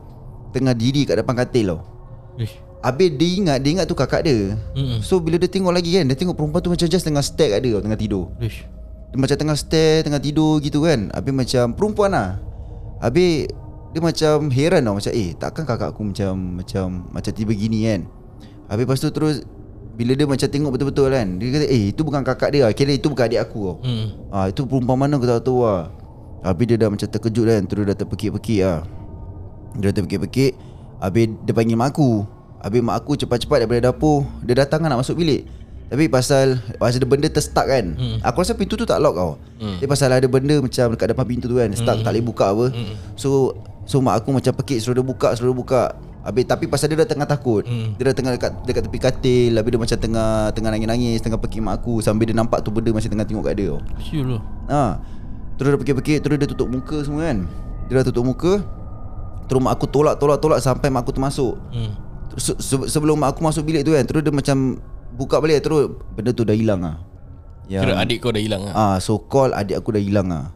Tengah 0.49 0.73
diri 0.73 1.05
kat 1.05 1.21
depan 1.21 1.37
katil 1.37 1.77
tau 1.77 1.81
Ish. 2.41 2.57
Habis 2.81 3.11
dia 3.15 3.31
ingat 3.37 3.59
Dia 3.61 3.71
ingat 3.75 3.85
tu 3.85 3.93
kakak 3.93 4.25
dia 4.25 4.57
Mm-mm. 4.73 5.03
So 5.03 5.21
bila 5.21 5.37
dia 5.37 5.45
tengok 5.45 5.75
lagi 5.75 5.93
kan 5.93 6.09
Dia 6.09 6.17
tengok 6.17 6.35
perempuan 6.35 6.63
tu 6.63 6.71
macam 6.73 6.87
just 6.87 7.05
tengah 7.05 7.21
stare 7.21 7.53
kat 7.53 7.61
dia 7.61 7.77
Tengah 7.77 7.99
tidur 7.99 8.33
Ish. 8.41 8.65
Dia 9.13 9.19
macam 9.19 9.37
tengah 9.37 9.57
stare 9.59 10.01
Tengah 10.01 10.23
tidur 10.23 10.57
gitu 10.59 10.89
kan 10.89 11.13
Habis 11.13 11.35
macam 11.35 11.77
perempuan 11.77 12.17
lah 12.17 12.41
Habis 12.99 13.51
Dia 13.93 14.01
macam 14.01 14.49
heran 14.49 14.81
tau 14.81 14.95
Macam 14.97 15.13
eh 15.13 15.37
takkan 15.37 15.65
kakak 15.67 15.93
aku 15.93 16.01
macam 16.07 16.33
Macam 16.57 16.87
macam 17.11 17.33
tiba 17.35 17.53
gini 17.53 17.85
kan 17.85 18.01
Habis 18.71 18.85
lepas 18.87 19.01
tu 19.03 19.11
terus 19.11 19.37
Bila 19.99 20.15
dia 20.15 20.31
macam 20.31 20.47
tengok 20.47 20.71
betul-betul 20.79 21.11
kan 21.11 21.27
Dia 21.43 21.59
kata 21.59 21.67
eh 21.67 21.91
itu 21.91 22.07
bukan 22.07 22.23
kakak 22.23 22.55
dia. 22.55 22.71
Kira 22.71 22.95
itu 22.95 23.11
bukan 23.11 23.27
adik 23.27 23.43
aku. 23.43 23.61
Tau 23.67 23.75
Hmm. 23.83 24.07
Ah 24.31 24.47
Itu 24.47 24.63
perempuan 24.71 24.95
mana? 24.95 25.19
aku 25.19 25.27
tak 25.27 25.43
tahu 25.43 25.67
lah. 25.67 25.91
Habis 26.47 26.65
dia 26.71 26.77
dah 26.79 26.87
macam 26.87 27.03
terkejut 27.11 27.45
kan 27.51 27.63
Terus 27.67 27.83
dah 27.83 27.97
terpekik-pekik 27.99 28.61
lah. 28.63 28.87
Dia 29.75 29.91
dah 29.91 29.95
terpekik-pekik 29.99 30.53
Habis 31.03 31.25
dia 31.43 31.53
panggil 31.53 31.75
mak 31.75 31.99
aku. 31.99 32.23
Habis 32.63 32.81
mak 32.87 32.97
aku 33.03 33.19
cepat-cepat 33.19 33.67
daripada 33.67 33.91
dapur 33.91 34.23
Dia 34.47 34.55
datang 34.63 34.87
kan 34.87 34.95
nak 34.95 35.03
masuk 35.03 35.19
bilik. 35.19 35.51
Tapi 35.91 36.07
pasal 36.07 36.63
Pasal 36.79 37.03
ada 37.03 37.09
benda 37.11 37.27
terstuck 37.27 37.67
kan. 37.67 37.99
Hmm. 37.99 38.23
Aku 38.23 38.47
rasa 38.47 38.55
pintu 38.55 38.79
tu 38.79 38.87
tak 38.87 39.03
lock 39.03 39.19
tau. 39.19 39.35
Hmm. 39.59 39.83
Tapi 39.83 39.91
pasal 39.91 40.15
ada 40.15 40.31
benda 40.31 40.63
macam 40.63 40.95
Dekat 40.95 41.11
depan 41.11 41.27
pintu 41.27 41.51
tu 41.51 41.59
kan 41.59 41.75
Stuck 41.75 41.99
hmm. 41.99 42.07
tak 42.07 42.15
boleh 42.15 42.23
buka 42.23 42.47
apa. 42.55 42.67
Hmm. 42.71 42.95
So 43.19 43.59
So 43.83 43.99
mak 43.99 44.23
aku 44.23 44.31
macam 44.31 44.55
pekik 44.63 44.79
Suruh 44.79 44.95
dia 44.95 45.03
buka 45.03 45.35
Suruh 45.35 45.51
dia 45.51 45.59
buka 45.59 45.83
Habis 46.21 46.45
tapi 46.45 46.65
pasal 46.65 46.89
dia 46.89 46.99
dah 46.99 47.07
tengah 47.07 47.25
takut 47.25 47.63
hmm. 47.63 47.95
Dia 47.95 48.11
dah 48.11 48.15
tengah 48.15 48.33
dekat, 48.35 48.53
dekat 48.63 48.83
tepi 48.85 48.99
katil 48.99 49.53
Habis 49.55 49.71
dia 49.71 49.81
macam 49.81 49.99
tengah 49.99 50.31
Tengah 50.51 50.71
nangis-nangis 50.71 51.19
Tengah 51.19 51.39
pekik 51.39 51.61
mak 51.61 51.79
aku 51.79 51.99
Sambil 51.99 52.27
dia 52.27 52.35
nampak 52.35 52.61
tu 52.61 52.69
benda 52.69 52.91
Masih 52.91 53.07
tengah 53.07 53.23
tengok 53.23 53.45
kat 53.45 53.55
dia 53.57 53.75
Siul 54.01 54.35
lah 54.35 54.43
Ha. 54.67 54.83
Terus 55.55 55.69
dia 55.71 55.79
pekik-pekik 55.79 56.19
Terus 56.21 56.37
dia 56.37 56.47
tutup 56.47 56.69
muka 56.69 57.01
semua 57.01 57.25
kan 57.25 57.47
Dia 57.87 57.95
dah 57.97 58.07
tutup 58.07 58.25
muka 58.25 58.61
Terus 59.47 59.61
mak 59.61 59.73
aku 59.73 59.87
tolak 59.87 60.15
tolak 60.17 60.39
tolak 60.39 60.59
Sampai 60.59 60.89
mak 60.89 61.03
aku 61.03 61.13
termasuk 61.13 61.57
hmm. 61.71 61.91
Terus 62.31 62.43
se- 62.45 62.61
se- 62.61 62.89
Sebelum 62.89 63.17
mak 63.17 63.33
aku 63.33 63.41
masuk 63.41 63.63
bilik 63.63 63.83
tu 63.83 63.93
kan 63.93 64.03
Terus 64.03 64.21
dia 64.21 64.31
macam 64.31 64.77
Buka 65.11 65.39
balik 65.39 65.63
Terus 65.63 65.87
benda 66.13 66.31
tu 66.31 66.43
dah 66.43 66.53
hilang 66.53 66.79
lah 66.79 67.01
Kira 67.81 67.95
adik 67.97 68.19
kau 68.19 68.31
dah 68.31 68.41
hilang 68.41 68.63
lah 68.63 68.73
Ah, 68.73 68.97
so 68.99 69.17
call 69.19 69.51
adik 69.51 69.77
aku 69.77 69.93
dah 69.93 70.01
hilang 70.01 70.29
ah. 70.29 70.53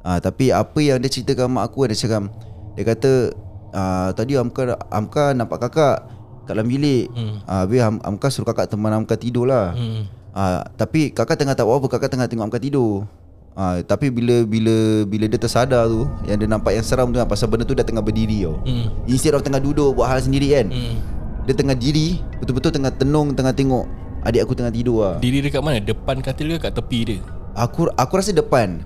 Ah, 0.00 0.18
tapi 0.18 0.48
apa 0.48 0.78
yang 0.78 0.98
dia 0.98 1.08
ceritakan 1.08 1.48
mak 1.50 1.64
aku 1.64 1.86
dia 1.86 1.94
cakap 1.96 2.26
dia 2.72 2.84
kata 2.84 3.30
ah, 3.72 4.14
tadi 4.14 4.38
Amka 4.38 4.78
Amka 4.88 5.34
nampak 5.34 5.68
kakak 5.68 6.06
kat 6.46 6.54
dalam 6.54 6.66
bilik. 6.68 7.08
Hmm. 7.12 7.42
Ah, 7.44 7.64
habis 7.64 7.80
Am, 7.82 7.98
Amka 8.02 8.28
suruh 8.28 8.46
kakak 8.46 8.70
teman 8.70 8.92
Amka 8.92 9.18
tidur 9.18 9.48
lah. 9.48 9.74
Hmm. 9.74 10.06
Ah, 10.32 10.64
tapi 10.76 11.12
kakak 11.12 11.36
tengah 11.36 11.52
tak 11.56 11.68
buat 11.68 11.80
apa, 11.80 11.86
kakak 11.98 12.10
tengah 12.12 12.26
tengok 12.26 12.46
Amka 12.48 12.60
tidur. 12.60 13.04
Ah, 13.52 13.84
tapi 13.84 14.08
bila 14.08 14.48
bila 14.48 15.04
bila 15.04 15.28
dia 15.28 15.36
tersadar 15.36 15.84
tu 15.84 16.08
yang 16.24 16.40
dia 16.40 16.48
nampak 16.48 16.72
yang 16.72 16.80
seram 16.80 17.12
tu 17.12 17.20
kan 17.20 17.28
pasal 17.28 17.52
benda 17.52 17.68
tu 17.68 17.76
dah 17.76 17.84
tengah 17.84 18.00
berdiri 18.00 18.48
tau. 18.48 18.56
Hmm. 18.64 18.88
Instead 19.04 19.36
of 19.36 19.44
tengah 19.44 19.60
duduk 19.60 19.92
buat 19.92 20.08
hal 20.08 20.24
sendiri 20.24 20.56
kan. 20.56 20.72
Hmm. 20.72 20.96
Dia 21.42 21.58
tengah 21.58 21.74
diri, 21.74 22.22
betul-betul 22.38 22.70
tengah 22.70 22.94
tenung, 22.94 23.34
tengah 23.34 23.52
tengok 23.52 23.84
adik 24.22 24.46
aku 24.46 24.54
tengah 24.54 24.72
tidur 24.72 24.98
lah. 25.02 25.14
Diri 25.18 25.42
dekat 25.42 25.60
mana? 25.60 25.82
Depan 25.82 26.22
katil 26.22 26.54
ke 26.56 26.70
kat 26.70 26.72
tepi 26.78 26.98
dia? 27.02 27.18
Aku 27.52 27.90
aku 27.92 28.12
rasa 28.16 28.32
depan. 28.32 28.80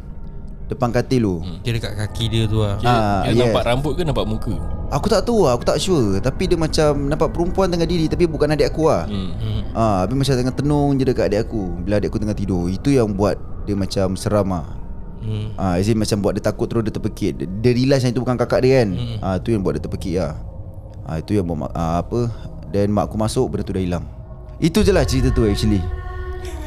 Depan 0.66 0.90
katil 0.90 1.22
tu. 1.22 1.36
Hmm. 1.38 1.62
Dia 1.62 1.72
dekat 1.72 1.92
kaki 1.94 2.24
dia 2.26 2.42
tu 2.44 2.58
lah 2.58 2.74
Kira, 2.76 2.90
Ah, 2.90 3.22
kira 3.22 3.30
yes. 3.30 3.40
nampak 3.40 3.62
rambut 3.64 3.92
ke 3.94 4.02
nampak 4.02 4.26
muka? 4.26 4.54
Aku 4.88 5.06
tak 5.06 5.22
tahu 5.22 5.46
lah, 5.46 5.54
aku 5.54 5.62
tak 5.62 5.78
sure 5.78 6.18
Tapi 6.18 6.46
dia 6.46 6.54
macam 6.54 7.06
nampak 7.06 7.30
perempuan 7.30 7.66
tengah 7.66 7.86
diri 7.86 8.06
Tapi 8.06 8.26
bukan 8.26 8.50
adik 8.50 8.70
aku 8.70 8.86
lah 8.86 9.06
Hmm. 9.06 9.30
hmm. 9.32 9.60
Ah, 9.72 10.02
Habis 10.02 10.14
macam 10.16 10.34
tengah 10.36 10.54
tenung 10.54 10.94
je 10.94 11.02
dekat 11.02 11.26
adik 11.26 11.40
aku 11.42 11.62
Bila 11.80 11.98
adik 11.98 12.08
aku 12.08 12.18
tengah 12.18 12.34
tidur 12.34 12.66
Itu 12.66 12.90
yang 12.90 13.10
buat 13.10 13.34
dia 13.62 13.74
macam 13.74 14.14
seram 14.14 14.46
lah 14.48 14.66
Hmm. 15.16 15.50
Ah, 15.54 15.74
As 15.74 15.86
in 15.86 15.98
macam 15.98 16.22
buat 16.22 16.34
dia 16.34 16.44
takut 16.44 16.66
terus 16.66 16.82
dia 16.82 16.92
terpekik 16.92 17.34
Dia, 17.34 17.46
dia 17.48 17.72
realise 17.72 17.98
yang 18.00 18.14
itu 18.14 18.22
bukan 18.22 18.34
kakak 18.36 18.62
dia 18.62 18.78
kan 18.80 18.88
hmm. 18.90 19.16
ah, 19.18 19.34
Itu 19.38 19.50
yang 19.50 19.58
buat 19.60 19.74
dia 19.74 19.82
terpekik 19.82 20.14
lah 20.16 20.38
ah, 21.02 21.16
Itu 21.18 21.34
yang 21.34 21.42
buat 21.44 21.58
mak, 21.62 21.70
ah, 21.72 21.98
apa 21.98 22.30
Dan 22.68 22.90
mak 22.90 23.06
aku 23.06 23.16
masuk 23.16 23.46
benda 23.48 23.62
tu 23.62 23.70
dah 23.70 23.80
hilang 23.80 24.06
Itu 24.56 24.82
je 24.82 24.90
lah 24.90 25.02
cerita 25.02 25.30
tu 25.30 25.42
actually 25.42 25.82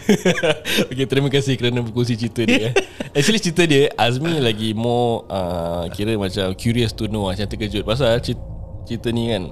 okay, 0.89 1.05
terima 1.05 1.29
kasih 1.29 1.53
kerana 1.55 1.85
berkongsi 1.85 2.17
cerita 2.17 2.41
dia. 2.45 2.69
eh. 2.69 2.73
Actually 3.17 3.41
cerita 3.41 3.63
dia 3.65 3.89
Azmi 3.97 4.37
lagi 4.41 4.73
more 4.77 5.25
uh, 5.29 5.85
kira 5.93 6.13
macam 6.17 6.53
curious 6.53 6.93
to 6.93 7.09
know 7.09 7.29
macam 7.29 7.45
terkejut 7.45 7.81
pasal 7.85 8.17
cerita, 8.21 8.43
cerita 8.85 9.07
ni 9.09 9.33
kan 9.33 9.43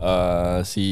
uh, 0.00 0.58
si 0.64 0.86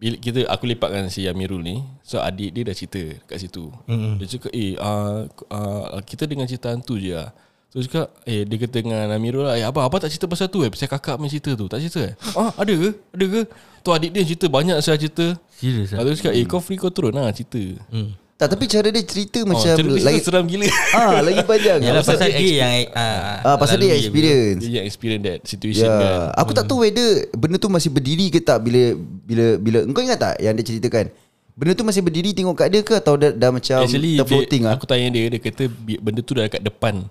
bila 0.00 0.16
kita 0.16 0.48
aku 0.48 0.64
lepakkan 0.64 1.12
si 1.12 1.28
Amirul 1.28 1.60
ni 1.60 1.84
so 2.00 2.16
adik 2.24 2.56
dia 2.56 2.64
dah 2.64 2.72
cerita 2.72 3.02
kat 3.28 3.36
situ. 3.36 3.68
Mm-hmm. 3.84 4.12
Dia 4.16 4.26
cakap 4.32 4.50
eh 4.56 4.72
uh, 4.80 5.28
uh, 5.52 6.00
kita 6.00 6.24
dengan 6.24 6.48
cerita 6.48 6.72
hantu 6.72 6.96
je 6.96 7.12
lah. 7.12 7.30
So 7.70 7.78
dia 7.78 7.86
cakap 7.86 8.06
Eh 8.26 8.42
dia 8.42 8.56
kata 8.58 8.76
dengan 8.82 9.06
Amirul 9.08 9.46
lah 9.46 9.54
Eh 9.54 9.62
abang 9.62 9.86
abang 9.86 10.02
tak 10.02 10.10
cerita 10.10 10.26
pasal 10.26 10.50
tu 10.50 10.66
eh? 10.66 10.70
Pasal 10.74 10.90
kakak 10.90 11.14
punya 11.16 11.30
cerita 11.30 11.54
tu 11.54 11.70
Tak 11.70 11.78
cerita 11.78 12.02
eh? 12.02 12.14
Ah 12.34 12.50
ada 12.52 12.74
ke? 12.74 12.90
Ada 13.14 13.24
ke? 13.24 13.40
Tu 13.80 13.90
adik 13.94 14.10
dia 14.10 14.22
cerita 14.26 14.46
Banyak 14.50 14.78
saya 14.82 14.98
cerita. 14.98 15.38
Serius 15.54 15.94
lah 15.94 16.02
Lepas 16.02 16.04
tu 16.04 16.10
dia 16.10 16.18
cakap 16.18 16.32
Eh 16.34 16.44
kau 16.44 16.58
free 16.58 16.74
kau 16.74 16.90
turun 16.90 17.14
lah 17.14 17.30
cerita. 17.30 17.62
Hmm. 17.88 18.10
Tak 18.34 18.56
tapi 18.56 18.64
cara 18.66 18.88
dia 18.88 19.04
cerita 19.04 19.44
Oh, 19.44 19.52
macam 19.52 19.70
cerita 19.70 20.00
lagi, 20.00 20.18
seram 20.18 20.44
gila. 20.48 20.64
Ah, 20.96 21.20
lagi 21.20 21.44
panjang. 21.44 21.78
Yalah 21.84 22.00
Pasal- 22.00 22.24
pasal 22.24 22.30
dia 22.34 22.52
yang 22.56 22.72
ah, 22.90 23.20
ah, 23.44 23.56
Pasal 23.60 23.76
dia 23.78 23.92
experience. 23.94 24.58
Dia 24.58 24.70
yang 24.72 24.86
experience 24.88 25.22
that 25.22 25.38
situation 25.44 25.86
Ya, 25.86 25.94
kan. 25.94 26.40
Aku 26.40 26.50
tak 26.50 26.64
tahu 26.64 26.82
whether 26.82 27.28
benda 27.36 27.60
tu 27.60 27.68
masih 27.68 27.92
berdiri 27.92 28.32
ke 28.32 28.40
tak 28.40 28.64
bila 28.64 28.96
bila 28.98 29.60
bila 29.60 29.78
engkau 29.84 30.00
ingat 30.00 30.18
tak 30.18 30.34
yang 30.40 30.56
dia 30.56 30.64
ceritakan? 30.64 31.12
Benda 31.52 31.76
tu 31.76 31.84
masih 31.84 32.00
berdiri 32.00 32.32
tengok 32.32 32.56
kat 32.56 32.72
dia 32.72 32.80
ke 32.80 32.96
atau 32.96 33.20
dah, 33.20 33.30
dah 33.30 33.52
macam 33.52 33.84
Actually 33.84 34.16
terfloating 34.16 34.64
dia, 34.64 34.72
ah? 34.72 34.80
Aku 34.80 34.88
tanya 34.88 35.06
dia 35.12 35.28
Dia 35.28 35.38
kata 35.38 35.62
benda 36.00 36.20
tu 36.24 36.32
dah 36.32 36.48
dekat 36.48 36.64
depan 36.64 37.04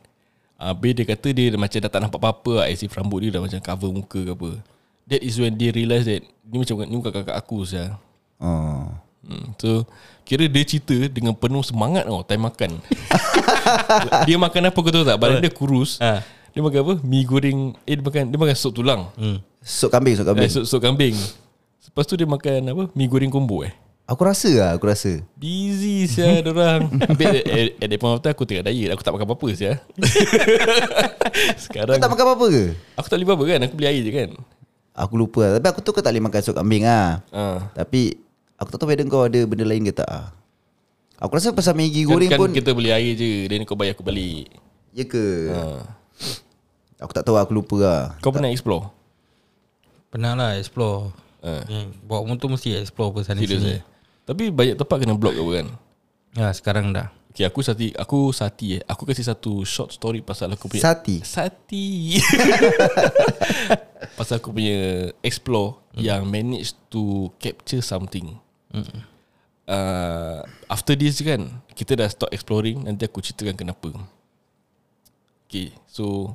Habis 0.60 0.92
dia 0.92 1.06
kata 1.08 1.28
dia 1.32 1.56
macam 1.56 1.80
dah 1.80 1.88
tak 1.88 2.02
nampak 2.04 2.20
apa-apa 2.20 2.52
lah. 2.60 2.66
As 2.68 2.84
if 2.84 2.92
rambut 2.92 3.24
dia 3.24 3.32
dah 3.32 3.40
macam 3.40 3.60
cover 3.64 3.90
muka 3.90 4.20
ke 4.20 4.32
apa 4.36 4.50
That 5.08 5.24
is 5.24 5.40
when 5.40 5.56
dia 5.56 5.72
realise 5.72 6.04
that 6.06 6.22
Ni 6.44 6.60
macam 6.60 6.84
ni 6.84 6.96
bukan 7.00 7.14
kakak 7.16 7.38
aku 7.38 7.64
saya. 7.64 7.96
Oh. 8.38 8.92
Hmm, 9.20 9.54
so 9.56 9.86
kira 10.26 10.46
dia 10.46 10.64
cerita 10.64 10.96
dengan 11.08 11.32
penuh 11.34 11.62
semangat 11.62 12.04
tau 12.04 12.26
time 12.26 12.44
makan. 12.46 12.72
dia 14.28 14.38
makan 14.38 14.62
apa 14.68 14.78
kau 14.78 14.92
tahu 14.92 15.06
tak? 15.06 15.18
Badan 15.18 15.40
dia 15.40 15.54
kurus. 15.54 16.02
Ha. 16.02 16.20
Dia 16.50 16.62
makan 16.66 16.80
apa? 16.82 16.94
Mi 17.06 17.22
goreng. 17.24 17.78
Eh 17.86 17.96
dia 17.96 18.04
makan 18.04 18.24
dia 18.28 18.38
makan 18.38 18.56
sup 18.58 18.74
tulang. 18.74 19.08
Hmm. 19.16 19.40
Sup 19.62 19.94
kambing, 19.94 20.18
sup 20.18 20.26
Eh, 20.26 20.30
kambing. 20.34 20.50
sup, 20.50 20.64
sup 20.66 20.82
kambing. 20.82 21.16
Lepas 21.90 22.04
tu 22.06 22.18
dia 22.18 22.26
makan 22.26 22.60
apa? 22.66 22.84
Mi 22.98 23.06
goreng 23.06 23.30
combo 23.30 23.62
eh. 23.62 23.74
Aku 24.10 24.26
rasa 24.26 24.50
lah, 24.50 24.70
aku 24.74 24.90
rasa. 24.90 25.22
Busy 25.38 26.10
sia 26.10 26.42
orang. 26.42 26.90
Habis 27.14 27.30
at, 27.30 27.46
at, 27.46 27.68
at 27.78 27.88
that 27.94 28.00
point 28.02 28.18
of 28.18 28.22
time 28.26 28.34
aku 28.34 28.42
tengah 28.50 28.66
diet. 28.66 28.90
Aku 28.90 29.06
tak 29.06 29.14
makan 29.14 29.30
apa-apa 29.30 29.48
sia. 29.54 29.78
Sekarang 31.70 32.02
Kau 32.02 32.02
tak 32.02 32.10
makan 32.10 32.26
apa-apa 32.26 32.46
ke? 32.50 32.66
aku 32.98 33.06
tak 33.06 33.22
boleh 33.22 33.30
apa 33.30 33.44
kan. 33.46 33.60
Aku 33.70 33.74
beli 33.78 33.88
air 33.94 34.02
je 34.02 34.10
kan. 34.10 34.30
Aku 34.98 35.14
lupa 35.14 35.46
lah. 35.46 35.52
Tapi 35.62 35.68
aku 35.70 35.80
tu 35.86 35.94
kau 35.94 36.02
tak 36.02 36.10
boleh 36.10 36.26
makan 36.26 36.42
sup 36.42 36.58
kambing 36.58 36.90
lah. 36.90 37.22
Ha. 37.30 37.70
Tapi 37.78 38.18
aku 38.58 38.70
tak 38.74 38.80
tahu 38.82 38.90
whether 38.90 39.06
kau 39.06 39.30
ada 39.30 39.40
benda 39.46 39.62
lain 39.62 39.86
ke 39.86 39.94
tak 39.94 40.10
ah. 40.10 40.34
Aku 41.22 41.38
rasa 41.38 41.54
pasal 41.54 41.78
Maggi 41.78 42.02
Kan, 42.02 42.10
goreng 42.10 42.32
kan 42.34 42.40
pun 42.42 42.50
kita 42.50 42.74
beli 42.74 42.90
air 42.90 43.14
je. 43.14 43.46
Dan 43.46 43.62
kau 43.62 43.78
bayar 43.78 43.94
aku 43.94 44.02
balik. 44.02 44.50
Ya 44.90 45.06
ke? 45.06 45.54
Ha. 45.54 45.86
Aku 47.06 47.14
tak 47.14 47.22
tahu 47.22 47.38
aku 47.38 47.54
lupa 47.54 47.78
lah. 47.78 48.04
Kau 48.26 48.34
pernah 48.34 48.50
explore? 48.50 48.90
Pernah 50.10 50.34
lah 50.34 50.58
explore 50.58 51.14
Ha. 51.40 51.64
hmm. 51.64 52.04
Bawa 52.04 52.28
motor 52.28 52.52
mesti 52.52 52.76
explore 52.76 53.16
pun 53.16 53.24
sana 53.24 53.40
Serius 53.40 53.64
sini 53.64 53.80
eh. 53.80 53.82
Tapi 54.30 54.54
banyak 54.54 54.78
tempat 54.78 54.98
kena 55.02 55.18
block 55.18 55.34
apa 55.34 55.52
kan? 55.58 55.68
Ya 56.38 56.54
sekarang 56.54 56.94
dah 56.94 57.10
Okay 57.34 57.46
aku 57.46 57.66
sati 57.66 57.90
Aku 57.98 58.30
sati 58.30 58.78
eh 58.78 58.82
Aku 58.86 59.06
kasih 59.06 59.26
satu 59.26 59.66
short 59.66 59.94
story 59.94 60.22
Pasal 60.22 60.54
aku 60.54 60.70
punya 60.70 60.86
Sati. 60.86 61.22
Sati 61.26 62.18
Pasal 64.18 64.38
aku 64.38 64.54
punya 64.54 65.10
Explore 65.26 65.82
mm. 65.98 66.02
Yang 66.02 66.22
manage 66.30 66.70
to 66.94 67.34
Capture 67.42 67.82
something 67.82 68.38
mm. 68.74 69.02
uh, 69.70 70.46
After 70.70 70.94
this 70.94 71.22
kan 71.26 71.62
Kita 71.74 71.98
dah 71.98 72.10
stop 72.10 72.30
exploring 72.30 72.86
Nanti 72.86 73.10
aku 73.10 73.22
ceritakan 73.22 73.58
kenapa 73.58 73.90
Okay 75.50 75.74
So 75.90 76.34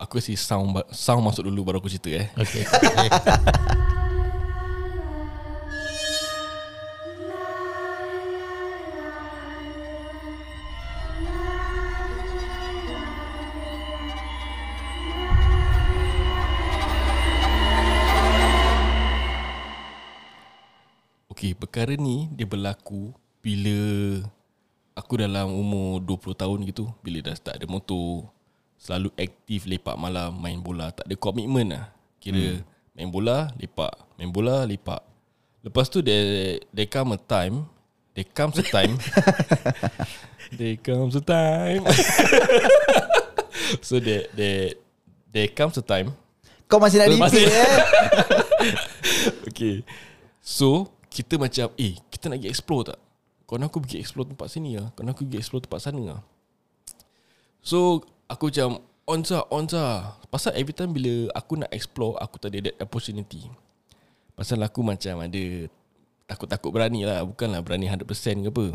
Aku 0.00 0.20
kasih 0.20 0.36
sound 0.40 0.72
Sound 0.92 1.24
masuk 1.24 1.48
dulu 1.48 1.68
Baru 1.68 1.84
aku 1.84 1.92
cerita 1.92 2.12
eh 2.12 2.28
Okay, 2.36 2.64
Okay, 21.38 21.54
perkara 21.54 21.94
ni 21.94 22.26
dia 22.34 22.50
berlaku 22.50 23.14
bila 23.38 23.78
aku 24.98 25.22
dalam 25.22 25.54
umur 25.54 26.02
20 26.02 26.34
tahun 26.34 26.58
gitu. 26.66 26.90
Bila 26.98 27.22
dah 27.22 27.38
start 27.38 27.62
ada 27.62 27.66
motor, 27.70 28.26
selalu 28.74 29.14
aktif 29.14 29.62
lepak 29.70 29.94
malam, 29.94 30.34
main 30.34 30.58
bola. 30.58 30.90
Tak 30.90 31.06
ada 31.06 31.14
komitmen 31.14 31.78
lah. 31.78 31.94
Kira 32.18 32.58
hmm. 32.58 32.66
main 32.98 33.06
bola, 33.14 33.54
lepak. 33.54 33.94
Main 34.18 34.34
bola, 34.34 34.66
lepak. 34.66 34.98
Lepas 35.62 35.86
tu 35.86 36.02
there, 36.02 36.58
there 36.74 36.90
come 36.90 37.14
a 37.14 37.20
time, 37.22 37.70
there 38.18 38.26
comes 38.26 38.58
a 38.58 38.66
time, 38.66 38.98
there 40.58 40.74
comes 40.82 41.14
a 41.14 41.22
time. 41.22 41.86
So 43.84 44.00
there 44.00 44.32
there 44.32 44.80
there 45.28 45.48
comes 45.52 45.76
a 45.76 45.84
time 45.84 46.16
Kau 46.68 46.80
masih 46.80 47.00
nak 47.00 47.12
repeat 47.12 47.48
eh 47.48 47.52
Okay 49.52 49.84
So 50.40 50.88
Kita 51.08 51.40
macam 51.40 51.72
Eh 51.80 51.96
kita 52.12 52.28
nak 52.28 52.38
pergi 52.40 52.50
explore 52.52 52.82
tak? 52.94 52.98
Kau 53.48 53.56
nak 53.56 53.72
aku 53.72 53.80
pergi 53.80 54.04
explore 54.04 54.28
tempat 54.28 54.52
sini 54.52 54.76
lah. 54.76 54.92
Kau 54.92 55.00
nak 55.00 55.16
aku 55.16 55.24
pergi 55.24 55.40
explore 55.40 55.64
tempat 55.64 55.80
sana 55.80 56.02
lah. 56.04 56.20
So 57.64 58.04
Aku 58.28 58.52
macam 58.52 58.84
On 59.08 59.20
sah 59.24 59.48
On 59.48 59.64
sah. 59.64 60.20
Pasal 60.28 60.52
every 60.52 60.76
time 60.76 60.92
bila 60.92 61.32
Aku 61.32 61.56
nak 61.56 61.72
explore 61.72 62.20
Aku 62.20 62.36
tak 62.36 62.52
ada 62.52 62.68
that 62.68 62.76
opportunity. 62.84 63.48
Pasal 64.36 64.60
aku 64.60 64.84
macam 64.84 65.24
ada 65.24 65.44
Takut-takut 66.28 66.68
berani 66.68 67.08
lah. 67.08 67.24
Bukanlah 67.24 67.64
berani 67.64 67.88
100% 67.88 68.04
ke 68.04 68.48
apa. 68.52 68.66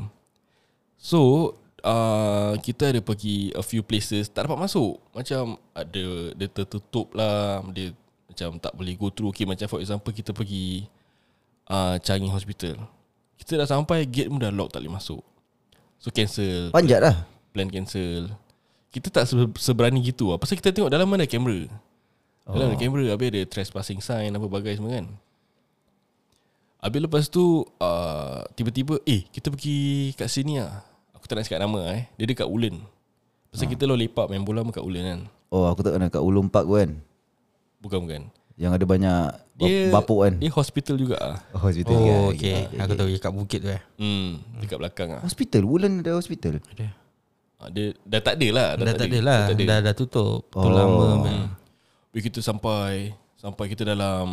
So 0.98 1.54
uh, 1.86 2.58
Kita 2.58 2.90
ada 2.90 3.00
pergi 3.06 3.54
A 3.54 3.62
few 3.62 3.86
places 3.86 4.34
Tak 4.34 4.50
dapat 4.50 4.58
masuk. 4.58 4.98
Macam 5.14 5.62
ada 5.78 6.34
Dia 6.34 6.50
tertutup 6.50 7.14
lah. 7.14 7.62
Dia 7.70 7.94
macam 8.26 8.58
tak 8.58 8.74
boleh 8.74 8.98
go 8.98 9.14
through. 9.14 9.30
Okay 9.30 9.46
macam 9.46 9.70
for 9.70 9.78
example 9.78 10.10
Kita 10.10 10.34
pergi 10.34 10.90
uh, 11.70 11.96
Changi 12.00 12.30
Hospital. 12.32 12.80
Kita 13.40 13.60
dah 13.60 13.68
sampai 13.68 14.08
Gate 14.08 14.32
pun 14.32 14.40
dah 14.40 14.54
lock 14.54 14.72
Tak 14.72 14.80
boleh 14.84 14.96
masuk. 14.96 15.22
So 16.00 16.12
cancel. 16.12 16.72
Panjat 16.72 17.00
lah. 17.04 17.28
Plan 17.52 17.68
cancel. 17.68 18.32
Kita 18.94 19.08
tak 19.12 19.26
se- 19.28 19.60
seberani 19.60 20.00
gitu 20.00 20.32
lah. 20.32 20.38
Pasal 20.40 20.60
kita 20.60 20.72
tengok 20.72 20.92
dalam 20.92 21.08
mana 21.08 21.28
kamera. 21.28 21.68
Dalam 22.44 22.72
ada 22.72 22.78
kamera 22.80 23.16
Habis 23.16 23.28
ada 23.32 23.42
trespassing 23.48 24.04
sign 24.04 24.36
Apa 24.36 24.48
bagai 24.52 24.76
semua 24.76 25.00
kan. 25.00 25.08
Habis 26.84 27.00
lepas 27.08 27.24
tu 27.32 27.64
uh, 27.80 28.44
Tiba-tiba 28.56 29.00
Eh 29.08 29.24
kita 29.32 29.48
pergi 29.48 30.12
kat 30.16 30.28
sini 30.28 30.60
lah. 30.60 30.84
Aku 31.16 31.24
tak 31.24 31.40
nak 31.40 31.48
cakap 31.48 31.64
nama 31.64 31.80
eh. 31.96 32.04
Dia 32.20 32.28
dekat 32.28 32.48
Ulen. 32.48 32.84
Pasal 33.54 33.70
kita 33.70 33.86
lo 33.86 33.94
lepak 33.94 34.28
main 34.28 34.44
bola 34.44 34.66
kat 34.74 34.84
Ulen 34.84 35.04
kan. 35.06 35.22
Oh 35.54 35.70
aku 35.70 35.86
tak 35.86 35.94
kenal 35.94 36.10
kat 36.10 36.20
Ulum 36.20 36.50
Park 36.50 36.66
kan? 36.68 36.98
Bukan 37.80 38.00
bukan 38.08 38.22
Yang 38.54 38.72
ada 38.74 38.86
banyak 38.86 39.20
Dia 39.56 39.90
Bapuk 39.90 40.20
kan 40.22 40.34
Dia 40.38 40.50
hospital 40.50 40.96
juga 40.96 41.16
ah. 41.18 41.38
Oh 41.52 41.62
hospital 41.64 41.94
Oh 41.94 42.06
kan? 42.30 42.38
okay, 42.38 42.58
Aku 42.76 42.94
tahu 42.94 43.10
kat 43.12 43.32
bukit 43.32 43.60
tu 43.60 43.70
eh 43.70 43.82
Hmm, 43.98 44.42
dekat 44.58 44.78
belakang 44.78 45.10
ah. 45.12 45.22
Hospital 45.22 45.66
Wulan 45.66 46.00
ada 46.00 46.14
hospital 46.14 46.62
Ada. 46.70 46.88
Ah, 47.58 47.68
Dia 47.68 47.98
dah 48.00 48.22
tak 48.22 48.38
ada 48.38 48.48
lah, 48.50 48.68
Dah, 48.76 48.94
tak 48.94 49.08
ada 49.08 49.20
lah 49.20 49.42
Dah 49.42 49.50
tak 49.50 49.56
ada. 49.56 49.66
Dah, 49.66 49.80
dah 49.82 49.94
tutup 49.94 50.42
Tu 50.46 50.58
Oh. 50.60 50.70
lama 50.70 51.08
man. 51.20 51.40
Habis 52.10 52.22
kita 52.24 52.40
sampai 52.40 53.10
sampai 53.36 53.66
kita 53.68 53.84
dalam 53.84 54.28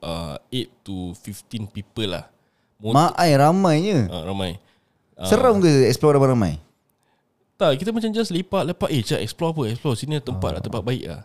uh, 0.00 0.34
8 0.48 0.82
to 0.82 1.12
15 1.14 1.68
people 1.68 2.08
lah. 2.08 2.24
Mot- 2.80 2.90
Mak 2.90 3.12
ai 3.14 3.36
ramainya 3.36 4.08
uh, 4.08 4.24
ramai. 4.24 4.56
Uh, 5.12 5.26
Seram 5.26 5.58
ke 5.58 5.68
explore 5.84 6.14
ramai-ramai 6.14 6.56
Tak, 7.54 7.74
kita 7.76 7.90
macam 7.90 8.08
just 8.08 8.30
lepak 8.30 8.64
lepak 8.64 8.88
eh 8.88 9.02
cak 9.02 9.20
explore 9.20 9.50
apa? 9.52 9.62
Explore 9.68 9.94
sini 9.94 10.16
tempat 10.18 10.50
lah, 10.50 10.62
tempat 10.62 10.80
baik 10.80 11.04
lah. 11.04 11.22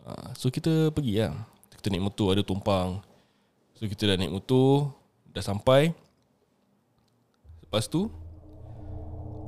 Uh, 0.00 0.28
so 0.34 0.48
kita 0.48 0.88
pergi 0.90 1.18
lah. 1.18 1.32
Kita 1.80 1.88
naik 1.88 2.12
motor 2.12 2.36
ada 2.36 2.44
tumpang. 2.44 3.00
So 3.72 3.88
kita 3.88 4.12
dah 4.12 4.20
naik 4.20 4.28
motor, 4.36 4.92
dah 5.32 5.40
sampai. 5.40 5.96
Lepas 7.64 7.88
tu 7.88 8.12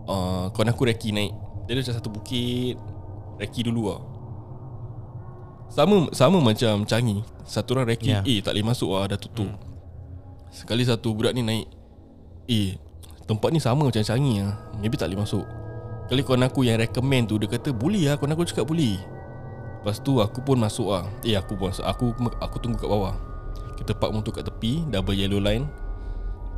uh, 0.08 0.48
kawan 0.56 0.72
aku 0.72 0.88
reki 0.88 1.12
naik. 1.12 1.28
Dia 1.68 1.76
ada 1.76 1.80
macam 1.84 1.96
satu 2.00 2.08
bukit. 2.08 2.80
Reki 3.36 3.68
dulu 3.68 3.92
lah. 3.92 4.00
Sama 5.68 6.08
sama 6.16 6.40
macam 6.40 6.88
Changi. 6.88 7.20
Satu 7.44 7.76
orang 7.76 7.92
reki, 7.92 8.16
yeah. 8.16 8.24
eh 8.24 8.40
tak 8.40 8.56
boleh 8.56 8.64
masuk 8.64 8.96
lah, 8.96 9.12
dah 9.12 9.20
tutup. 9.20 9.52
Sekali 10.48 10.88
satu 10.88 11.12
budak 11.12 11.36
ni 11.36 11.44
naik, 11.44 11.68
eh 12.48 12.80
tempat 13.28 13.52
ni 13.52 13.60
sama 13.60 13.84
macam 13.84 14.00
Changi 14.00 14.40
lah. 14.40 14.56
Maybe 14.80 14.96
tak 14.96 15.12
boleh 15.12 15.28
masuk. 15.28 15.44
Kali 16.08 16.24
kawan 16.24 16.48
aku 16.48 16.66
yang 16.66 16.76
recommend 16.76 17.30
tu 17.30 17.40
Dia 17.40 17.48
kata 17.48 17.70
boleh 17.72 18.10
lah 18.10 18.20
Kawan 18.20 18.34
aku 18.36 18.44
cakap 18.44 18.66
boleh 18.68 19.00
Lepas 19.82 19.98
tu 19.98 20.22
aku 20.22 20.38
pun 20.46 20.54
masuk 20.54 20.94
lah 20.94 21.10
Eh 21.26 21.34
aku 21.34 21.58
pun 21.58 21.74
Aku, 21.74 22.14
aku 22.38 22.56
tunggu 22.62 22.78
kat 22.78 22.86
bawah. 22.86 23.18
Kita 23.74 23.98
park 23.98 24.14
motor 24.14 24.30
kat 24.30 24.46
tepi 24.46 24.86
Double 24.86 25.18
yellow 25.18 25.42
line. 25.42 25.66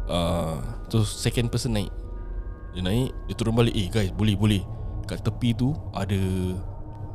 Uh, 0.05 0.61
Terus 0.92 1.09
second 1.09 1.49
person 1.49 1.72
naik. 1.72 1.88
Dia 2.77 2.85
naik 2.85 3.16
Dia 3.25 3.35
turun 3.35 3.57
balik. 3.57 3.72
Eh 3.72 3.88
guys 3.88 4.12
boleh 4.12 4.37
boleh. 4.37 4.62
Kat 5.09 5.25
tepi 5.25 5.57
tu 5.57 5.72
Ada 5.96 6.20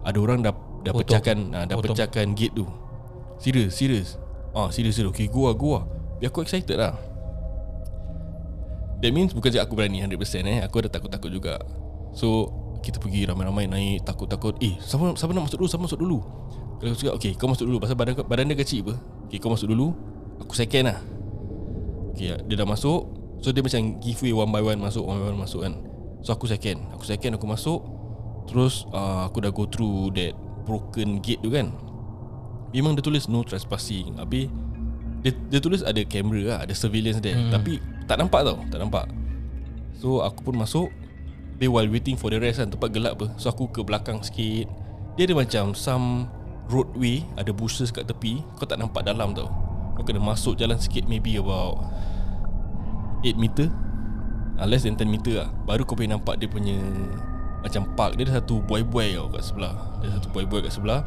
Ada 0.09 0.17
orang 0.17 0.41
dah 0.41 0.53
Dah 0.81 0.97
Potong. 0.97 1.21
pecahkan 1.21 1.37
uh, 1.53 1.65
Dah 1.69 1.75
Potong. 1.77 1.93
pecahkan 1.93 2.25
gate 2.33 2.57
tu. 2.57 2.65
Serius 3.37 3.77
serius 3.77 4.17
Ah 4.57 4.73
serius 4.73 4.97
serius 4.97 5.13
Okay 5.13 5.29
go 5.29 5.45
lah 5.45 5.53
go 5.53 5.77
lah 5.77 5.85
Biar 6.17 6.33
aku 6.33 6.41
excited 6.41 6.73
lah. 6.75 6.97
That 8.99 9.15
means 9.15 9.31
bukan 9.31 9.55
je 9.55 9.63
aku 9.63 9.79
berani 9.79 10.03
100% 10.03 10.43
eh. 10.43 10.59
Aku 10.67 10.83
ada 10.83 10.91
takut-takut 10.91 11.31
juga. 11.31 11.55
So 12.11 12.51
kita 12.79 12.97
pergi 12.97 13.27
ramai-ramai 13.27 13.67
naik 13.67 14.07
takut-takut 14.07 14.55
Eh 14.63 14.75
siapa, 14.79 15.13
siapa 15.15 15.31
nak 15.35 15.51
masuk 15.51 15.59
dulu 15.59 15.69
Siapa 15.69 15.83
masuk 15.83 15.99
dulu? 15.99 16.17
Kalau 16.79 16.89
aku 16.95 16.99
cakap 16.99 17.15
Okay 17.19 17.31
kau 17.35 17.47
masuk 17.51 17.65
dulu 17.67 17.77
Pasal 17.83 17.95
badan, 17.99 18.13
badan 18.23 18.51
dia 18.51 18.57
kecil 18.57 18.87
apa? 18.87 18.95
Okay 19.27 19.37
kau 19.37 19.51
masuk 19.51 19.67
dulu 19.71 19.91
Aku 20.39 20.55
second 20.55 20.87
lah. 20.87 20.99
Okay 22.15 22.35
dia 22.39 22.55
dah 22.55 22.67
masuk 22.67 23.19
So 23.39 23.55
dia 23.55 23.63
macam 23.63 23.99
give 24.03 24.19
way 24.23 24.31
one 24.35 24.51
by 24.51 24.63
one 24.63 24.79
Masuk 24.79 25.03
one 25.03 25.19
by 25.19 25.31
one 25.31 25.39
masuk 25.39 25.63
kan. 25.63 25.73
So 26.19 26.35
aku 26.35 26.51
second. 26.51 26.83
Aku 26.95 27.07
second 27.07 27.39
aku 27.39 27.47
masuk. 27.47 27.79
Terus 28.51 28.83
uh, 28.91 29.23
aku 29.23 29.39
dah 29.39 29.51
go 29.55 29.63
through 29.63 30.11
That 30.15 30.35
broken 30.67 31.23
gate 31.23 31.39
tu 31.39 31.51
kan. 31.51 31.71
Memang 32.75 32.99
dia 32.99 33.03
tulis 33.03 33.31
no 33.31 33.41
trespassing. 33.47 34.19
Habis 34.19 34.51
dia, 35.19 35.31
dia 35.51 35.59
tulis 35.59 35.83
ada 35.83 35.99
kamera 36.07 36.41
lah 36.47 36.59
Ada 36.63 36.71
surveillance 36.71 37.19
there 37.19 37.35
hmm. 37.35 37.51
Tapi 37.51 37.83
tak 38.07 38.23
nampak 38.23 38.39
tau 38.47 38.55
Tak 38.71 38.79
nampak. 38.79 39.05
So 39.99 40.23
aku 40.23 40.47
pun 40.47 40.55
masuk 40.55 40.87
Tapi 41.59 41.67
while 41.67 41.91
waiting 41.91 42.15
for 42.15 42.31
the 42.31 42.39
rest 42.39 42.63
kan 42.63 42.71
Tempat 42.71 42.95
gelap 42.95 43.19
apa. 43.19 43.35
So 43.35 43.51
aku 43.51 43.67
ke 43.67 43.83
belakang 43.83 44.23
sikit. 44.23 44.71
Dia 45.19 45.27
ada 45.27 45.35
macam 45.35 45.75
Some 45.75 46.31
roadway 46.71 47.27
Ada 47.35 47.51
bushes 47.51 47.91
kat 47.91 48.07
tepi. 48.07 48.39
Kau 48.55 48.63
tak 48.63 48.79
nampak 48.79 49.03
dalam 49.03 49.35
tau. 49.35 49.51
Kau 49.99 50.07
kena 50.07 50.23
masuk 50.23 50.55
jalan 50.55 50.79
sikit 50.79 51.03
Maybe 51.11 51.35
about 51.35 51.83
8 53.27 53.35
meter. 53.35 53.67
Uh, 54.55 54.67
Less 54.71 54.87
than 54.87 54.95
10 54.95 55.03
meter 55.11 55.43
lah. 55.43 55.51
Baru 55.67 55.83
kau 55.83 55.99
boleh 55.99 56.15
nampak 56.15 56.39
dia 56.39 56.47
punya 56.47 56.79
Macam 57.59 57.91
park. 57.91 58.15
Dia 58.15 58.31
ada 58.31 58.39
satu 58.39 58.63
buai-buai 58.63 59.19
tau 59.19 59.27
kat 59.27 59.43
sebelah. 59.43 59.75
Dia 59.99 60.07
ada 60.07 60.23
satu 60.23 60.31
buai-buai 60.31 60.63
kat 60.63 60.79
sebelah. 60.79 61.03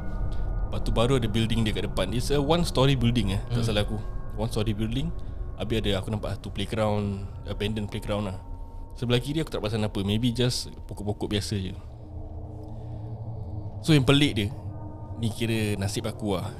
Lepas 0.68 0.84
tu 0.84 0.92
baru 0.92 1.16
ada 1.16 1.32
building 1.32 1.64
dia 1.64 1.72
kat 1.72 1.88
depan. 1.88 2.12
It's 2.12 2.28
a 2.28 2.36
one 2.36 2.68
story 2.68 2.92
building 2.92 3.32
eh 3.32 3.40
hmm. 3.40 3.56
Tak 3.56 3.72
salah 3.72 3.88
aku. 3.88 3.96
One 4.36 4.52
story 4.52 4.76
building. 4.76 5.08
Habis 5.56 5.80
ada 5.80 5.96
aku 5.96 6.12
nampak 6.12 6.36
satu 6.36 6.52
playground 6.52 7.24
Abandoned 7.48 7.88
playground 7.88 8.28
lah 8.28 8.51
Sebelah 8.96 9.20
kiri 9.20 9.40
aku 9.40 9.50
tak 9.50 9.64
perasan 9.64 9.84
apa. 9.86 10.00
Maybe 10.04 10.30
just 10.32 10.68
pokok-pokok 10.88 11.32
biasa 11.32 11.56
je. 11.56 11.72
So 13.82 13.90
yang 13.90 14.06
pelik 14.06 14.32
dia 14.38 14.48
Ni 15.18 15.28
kira 15.30 15.74
nasib 15.74 16.06
aku 16.06 16.38
lah. 16.38 16.50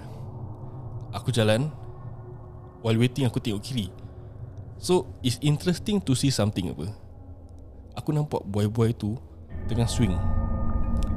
Aku 1.15 1.31
jalan 1.31 1.71
While 2.83 2.99
waiting 2.99 3.31
aku 3.31 3.39
tengok 3.39 3.63
kiri. 3.63 3.95
So 4.83 5.07
it's 5.23 5.39
interesting 5.39 6.03
to 6.03 6.19
see 6.19 6.35
something 6.35 6.75
apa. 6.75 6.91
Aku 7.95 8.11
nampak 8.11 8.43
buai-buai 8.49 8.97
tu 8.97 9.15
Tengah 9.71 9.87
swing. 9.87 10.17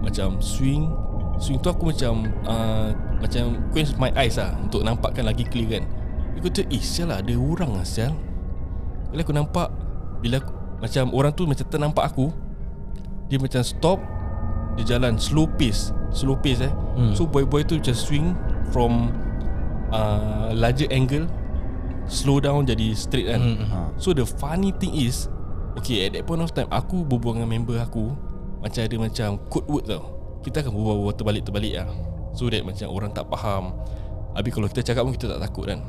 Macam 0.06 0.38
swing 0.44 0.92
Swing 1.36 1.60
tu 1.60 1.68
aku 1.68 1.92
macam 1.92 2.30
uh, 2.48 2.94
Macam 3.20 3.60
quench 3.76 3.92
my 4.00 4.12
eyes 4.16 4.40
lah 4.40 4.56
Untuk 4.62 4.86
nampakkan 4.86 5.26
lagi 5.26 5.48
clear 5.48 5.80
kan. 5.80 5.84
Aku 6.38 6.52
tu 6.52 6.62
Eh 6.70 6.84
sial 6.84 7.10
lah 7.10 7.24
ada 7.24 7.34
orang 7.34 7.80
lah 7.80 7.88
sial. 7.88 8.14
Bila 9.10 9.26
aku 9.26 9.34
nampak 9.34 9.70
Bila 10.22 10.38
aku, 10.44 10.54
Macam 10.86 11.10
orang 11.18 11.34
tu 11.34 11.50
macam 11.50 11.66
ternampak 11.66 12.14
aku 12.14 12.30
Dia 13.26 13.42
macam 13.42 13.66
stop 13.66 13.98
Dia 14.78 14.96
jalan 14.96 15.18
slow 15.18 15.50
pace 15.50 15.90
Slow 16.14 16.38
pace 16.38 16.62
eh. 16.62 16.74
Hmm. 16.94 17.18
So 17.18 17.26
boy-boy 17.26 17.66
tu 17.66 17.82
macam 17.82 17.98
swing 17.98 18.28
From 18.70 19.10
uh, 19.90 20.54
Larger 20.54 20.86
angle 20.94 21.26
Slow 22.06 22.38
down 22.38 22.70
jadi 22.70 22.94
straight 22.94 23.34
kan. 23.34 23.42
Hmm. 23.42 23.66
ha. 23.66 23.80
So 23.98 24.14
the 24.14 24.30
funny 24.30 24.70
thing 24.78 24.94
is 24.94 25.26
Okay 25.82 26.06
at 26.06 26.14
that 26.14 26.30
point 26.30 26.46
of 26.46 26.54
time 26.54 26.70
Aku 26.70 27.02
berbual 27.02 27.42
dengan 27.42 27.50
member 27.50 27.82
aku 27.82 28.14
Macam 28.62 28.82
ada 28.86 28.96
macam 29.02 29.42
code 29.50 29.68
word 29.68 29.86
tau. 29.90 30.06
Kita 30.46 30.62
akan 30.62 30.72
berbual 30.78 31.18
terbalik-terbalik 31.18 31.74
lah 31.82 31.90
So 32.38 32.52
that 32.52 32.68
macam 32.68 32.92
orang 32.92 33.16
tak 33.16 33.26
faham. 33.32 33.72
Habis 34.36 34.52
kalau 34.52 34.68
kita 34.68 34.84
cakap 34.92 35.08
pun 35.08 35.16
kita 35.16 35.32
tak 35.32 35.40
takut 35.40 35.72
kan. 35.72 35.80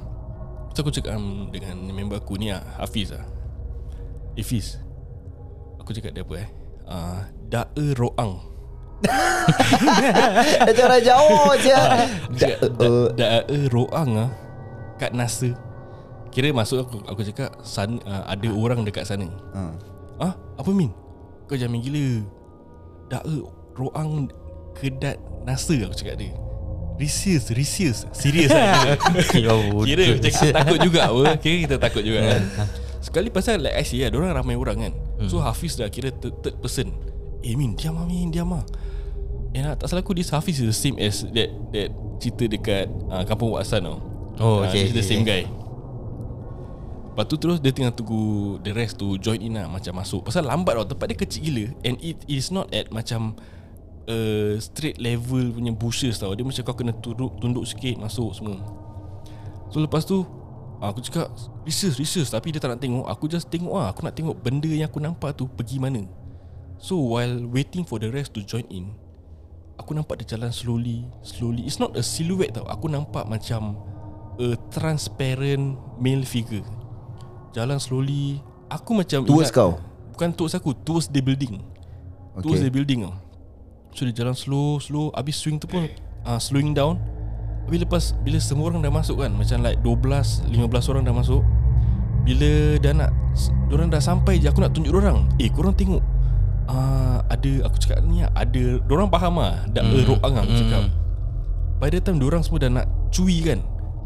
So 0.76 0.84
aku 0.84 0.92
cakap 0.92 1.16
um, 1.16 1.50
dengan 1.50 1.88
member 1.88 2.20
aku 2.20 2.36
ni 2.36 2.52
lah 2.52 2.60
Hafiz 2.76 3.08
lah 3.08 3.24
Eh 4.36 4.44
Fiz 4.44 4.76
Aku 5.86 5.94
cakap 5.94 6.18
dia 6.18 6.26
apa 6.26 6.34
eh 6.42 6.48
uh, 6.90 7.20
Da'a 7.46 7.84
ro'ang 7.94 8.42
Macam 10.66 10.84
orang 10.90 11.04
Jawa 11.04 11.54
je 11.62 11.70
Aku 11.70 12.34
cakap 12.34 12.58
da- 12.74 13.12
Da'a 13.14 13.40
ro'ang 13.70 14.10
lah 14.18 14.30
Kat 14.98 15.14
NASA 15.14 15.54
Kira 16.34 16.50
masuk 16.50 16.82
aku 16.82 16.96
Aku 17.06 17.22
cakap 17.22 17.54
san, 17.62 18.02
uh, 18.02 18.26
Ada 18.26 18.50
orang 18.50 18.82
dekat 18.82 19.06
sana 19.06 19.30
ha. 19.54 19.70
Ah, 20.16 20.32
apa 20.56 20.70
Min? 20.72 20.88
Kau 21.46 21.54
jangan 21.54 21.76
main 21.76 21.84
gila. 21.84 22.06
Da'a 23.06 23.36
roang 23.76 24.26
kedat 24.74 25.20
NASA 25.44 25.76
aku 25.78 25.94
cakap 25.94 26.18
dia. 26.18 26.32
Risius, 26.96 27.52
risius. 27.52 28.08
Serius 28.16 28.48
lah 28.56 28.96
kira. 29.28 29.52
Ya. 29.52 29.60
Kira 29.84 30.04
macam 30.16 30.32
kita 30.32 30.50
takut 30.50 30.78
juga 30.80 31.00
apa. 31.12 31.22
Kira 31.36 31.56
kita 31.68 31.76
takut 31.76 32.02
juga 32.02 32.20
kan. 32.32 32.42
Sekali 33.04 33.28
pasal 33.28 33.60
like 33.60 33.76
I 33.76 33.84
say 33.84 34.02
lah, 34.02 34.10
orang 34.10 34.32
ramai 34.34 34.56
orang 34.56 34.78
kan. 34.88 34.92
So 35.24 35.40
Hafiz 35.40 35.80
dah 35.80 35.88
kira 35.88 36.12
third, 36.12 36.36
third 36.44 36.56
person. 36.60 36.92
Eh 37.40 37.56
Min, 37.56 37.72
diam 37.72 37.96
lah 37.96 38.04
Min, 38.04 38.28
diam 38.28 38.52
lah. 38.52 38.60
And 39.56 39.72
uh, 39.72 39.74
tak 39.74 39.88
salah 39.88 40.04
aku 40.04 40.12
This 40.12 40.28
Hafiz 40.28 40.60
is 40.60 40.68
the 40.68 40.76
same 40.76 41.00
as 41.00 41.24
That 41.32 41.48
that 41.72 41.88
cerita 42.20 42.44
dekat 42.44 42.92
uh, 43.08 43.24
Kampung 43.24 43.56
Waksan 43.56 43.88
tau. 43.88 43.96
Oh, 44.36 44.60
Ah, 44.60 44.68
okay, 44.68 44.84
He's 44.84 44.92
the 44.92 45.00
same 45.00 45.24
guy. 45.24 45.48
Lepas 47.08 47.24
tu 47.24 47.40
terus 47.40 47.56
Dia 47.64 47.72
tengah 47.72 47.88
tunggu 47.96 48.60
The 48.60 48.76
rest 48.76 49.00
to 49.00 49.16
join 49.16 49.40
in 49.40 49.56
lah 49.56 49.64
Macam 49.64 49.96
masuk. 49.96 50.28
Pasal 50.28 50.44
lambat 50.44 50.76
tau 50.76 50.92
Tempat 50.92 51.06
dia 51.08 51.16
kecil 51.16 51.40
gila. 51.48 51.64
And 51.88 51.96
it 52.04 52.20
is 52.28 52.52
not 52.52 52.68
at 52.76 52.92
macam 52.92 53.40
uh, 54.04 54.60
Straight 54.60 55.00
level 55.00 55.56
punya 55.56 55.72
bushes 55.72 56.20
tau. 56.20 56.36
Dia 56.36 56.44
macam 56.44 56.60
kau 56.60 56.76
kena 56.76 56.92
tunduk, 56.92 57.40
tunduk 57.40 57.64
sikit 57.64 57.96
Masuk 57.96 58.36
semua. 58.36 58.60
So 59.72 59.80
lepas 59.80 60.04
tu 60.04 60.28
Aku 60.80 61.00
cakap 61.00 61.32
Research 61.64 61.96
research. 61.96 62.28
Tapi 62.28 62.52
dia 62.52 62.60
tak 62.60 62.76
nak 62.76 62.80
tengok. 62.80 63.04
Aku 63.08 63.24
just 63.26 63.48
tengok 63.48 63.72
lah. 63.72 63.88
Aku 63.92 64.04
nak 64.04 64.12
tengok 64.12 64.36
benda 64.36 64.68
yang 64.68 64.88
aku 64.88 65.00
nampak 65.00 65.32
tu 65.32 65.48
Pergi 65.48 65.80
mana. 65.80 66.04
So 66.76 67.00
while 67.00 67.48
waiting 67.48 67.88
for 67.88 67.96
the 67.96 68.12
rest 68.12 68.36
to 68.36 68.44
join 68.44 68.68
in 68.68 68.92
Aku 69.80 69.96
nampak 69.96 70.20
dia 70.20 70.36
jalan 70.36 70.52
slowly 70.52 71.08
Slowly. 71.24 71.64
It's 71.64 71.80
not 71.80 71.96
a 71.96 72.04
silhouette 72.04 72.52
tau. 72.52 72.68
Aku 72.68 72.92
nampak 72.92 73.24
macam 73.24 73.80
A 74.36 74.52
transparent 74.68 75.80
male 75.96 76.28
figure. 76.28 76.64
Jalan 77.56 77.80
slowly. 77.80 78.44
Aku 78.68 78.92
macam 78.92 79.24
Towards 79.24 79.48
ingat- 79.48 79.56
kau? 79.56 79.80
Bukan 80.12 80.28
towards 80.36 80.52
aku 80.52 80.76
Towards 80.76 81.08
the 81.08 81.24
building. 81.24 81.64
Okay. 82.36 82.44
Towards 82.44 82.60
the 82.60 82.68
building 82.68 83.08
tau. 83.08 83.16
So 83.96 84.04
dia 84.04 84.12
jalan 84.12 84.36
slow 84.36 84.76
Slow. 84.76 85.08
Habis 85.16 85.40
swing 85.40 85.56
tu 85.56 85.64
pun 85.64 85.88
uh, 86.28 86.36
Slowing 86.36 86.76
down 86.76 87.00
Habis 87.66 87.80
lepas 87.82 88.04
Bila 88.22 88.38
semua 88.38 88.70
orang 88.70 88.80
dah 88.80 88.94
masuk 88.94 89.26
kan 89.26 89.34
Macam 89.34 89.58
like 89.66 89.82
12 89.82 90.54
15 90.54 90.90
orang 90.94 91.02
dah 91.02 91.14
masuk 91.14 91.42
Bila 92.22 92.50
dah 92.78 92.92
nak 92.94 93.10
Diorang 93.66 93.90
dah 93.90 93.98
sampai 93.98 94.38
je 94.38 94.46
Aku 94.48 94.62
nak 94.62 94.72
tunjuk 94.72 94.94
diorang. 94.94 95.26
Eh 95.42 95.50
korang 95.50 95.74
tengok 95.74 96.00
uh, 96.70 97.18
Ada 97.26 97.66
Aku 97.66 97.76
cakap 97.82 98.06
ni 98.06 98.22
Ada 98.22 98.80
Diorang 98.86 99.10
faham 99.10 99.42
lah 99.42 99.66
Dah 99.66 99.82
mm. 99.82 99.98
erok 100.06 100.22
lah 100.22 100.42
aku 100.46 100.54
cakap. 100.54 100.82
By 101.76 101.92
the 101.92 102.00
time 102.00 102.22
diorang 102.22 102.46
semua 102.46 102.62
dah 102.62 102.70
nak 102.70 102.86
Cui 103.10 103.42
kan 103.42 103.60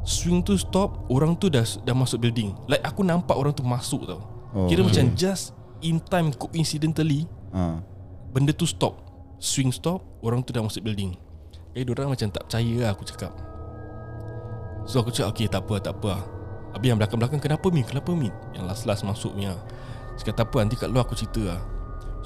Swing 0.09 0.41
tu 0.41 0.57
stop 0.57 1.05
Orang 1.13 1.37
tu 1.37 1.53
dah 1.53 1.63
dah 1.85 1.93
masuk 1.93 2.25
building. 2.25 2.57
Like 2.65 2.81
aku 2.81 3.05
nampak 3.05 3.37
orang 3.37 3.53
tu 3.53 3.61
masuk 3.61 4.09
tau. 4.09 4.25
Oh, 4.57 4.65
Kira 4.67 4.81
okay. 4.81 5.05
macam 5.05 5.05
just 5.13 5.53
In 5.85 6.01
time 6.01 6.33
coincidentally 6.33 7.29
ha. 7.53 7.85
Benda 8.33 8.57
tu 8.57 8.65
stop. 8.65 9.05
Swing 9.37 9.69
stop 9.69 10.01
Orang 10.25 10.41
tu 10.41 10.57
dah 10.57 10.65
masuk 10.65 10.81
building. 10.81 11.13
Eh 11.77 11.85
diorang 11.85 12.09
macam 12.09 12.33
tak 12.33 12.49
percaya 12.49 12.89
lah 12.89 12.97
aku 12.97 13.05
cakap 13.05 13.50
So 14.91 14.99
aku 14.99 15.15
cakap 15.15 15.39
Okay 15.39 15.47
tak 15.47 15.63
apa 15.63 15.79
tak 15.79 15.95
apa. 16.03 16.27
Habis 16.75 16.87
yang 16.91 16.99
belakang-belakang 16.99 17.39
Kenapa 17.39 17.67
Min? 17.71 17.87
Kenapa 17.87 18.11
Min? 18.11 18.35
Yang 18.59 18.65
last-last 18.67 19.07
masuk 19.07 19.39
punya 19.39 19.55
Cakap 20.19 20.35
tak 20.35 20.47
apa 20.51 20.57
Nanti 20.67 20.75
kat 20.75 20.91
luar 20.91 21.07
aku 21.07 21.15
cerita 21.15 21.55
lah. 21.55 21.61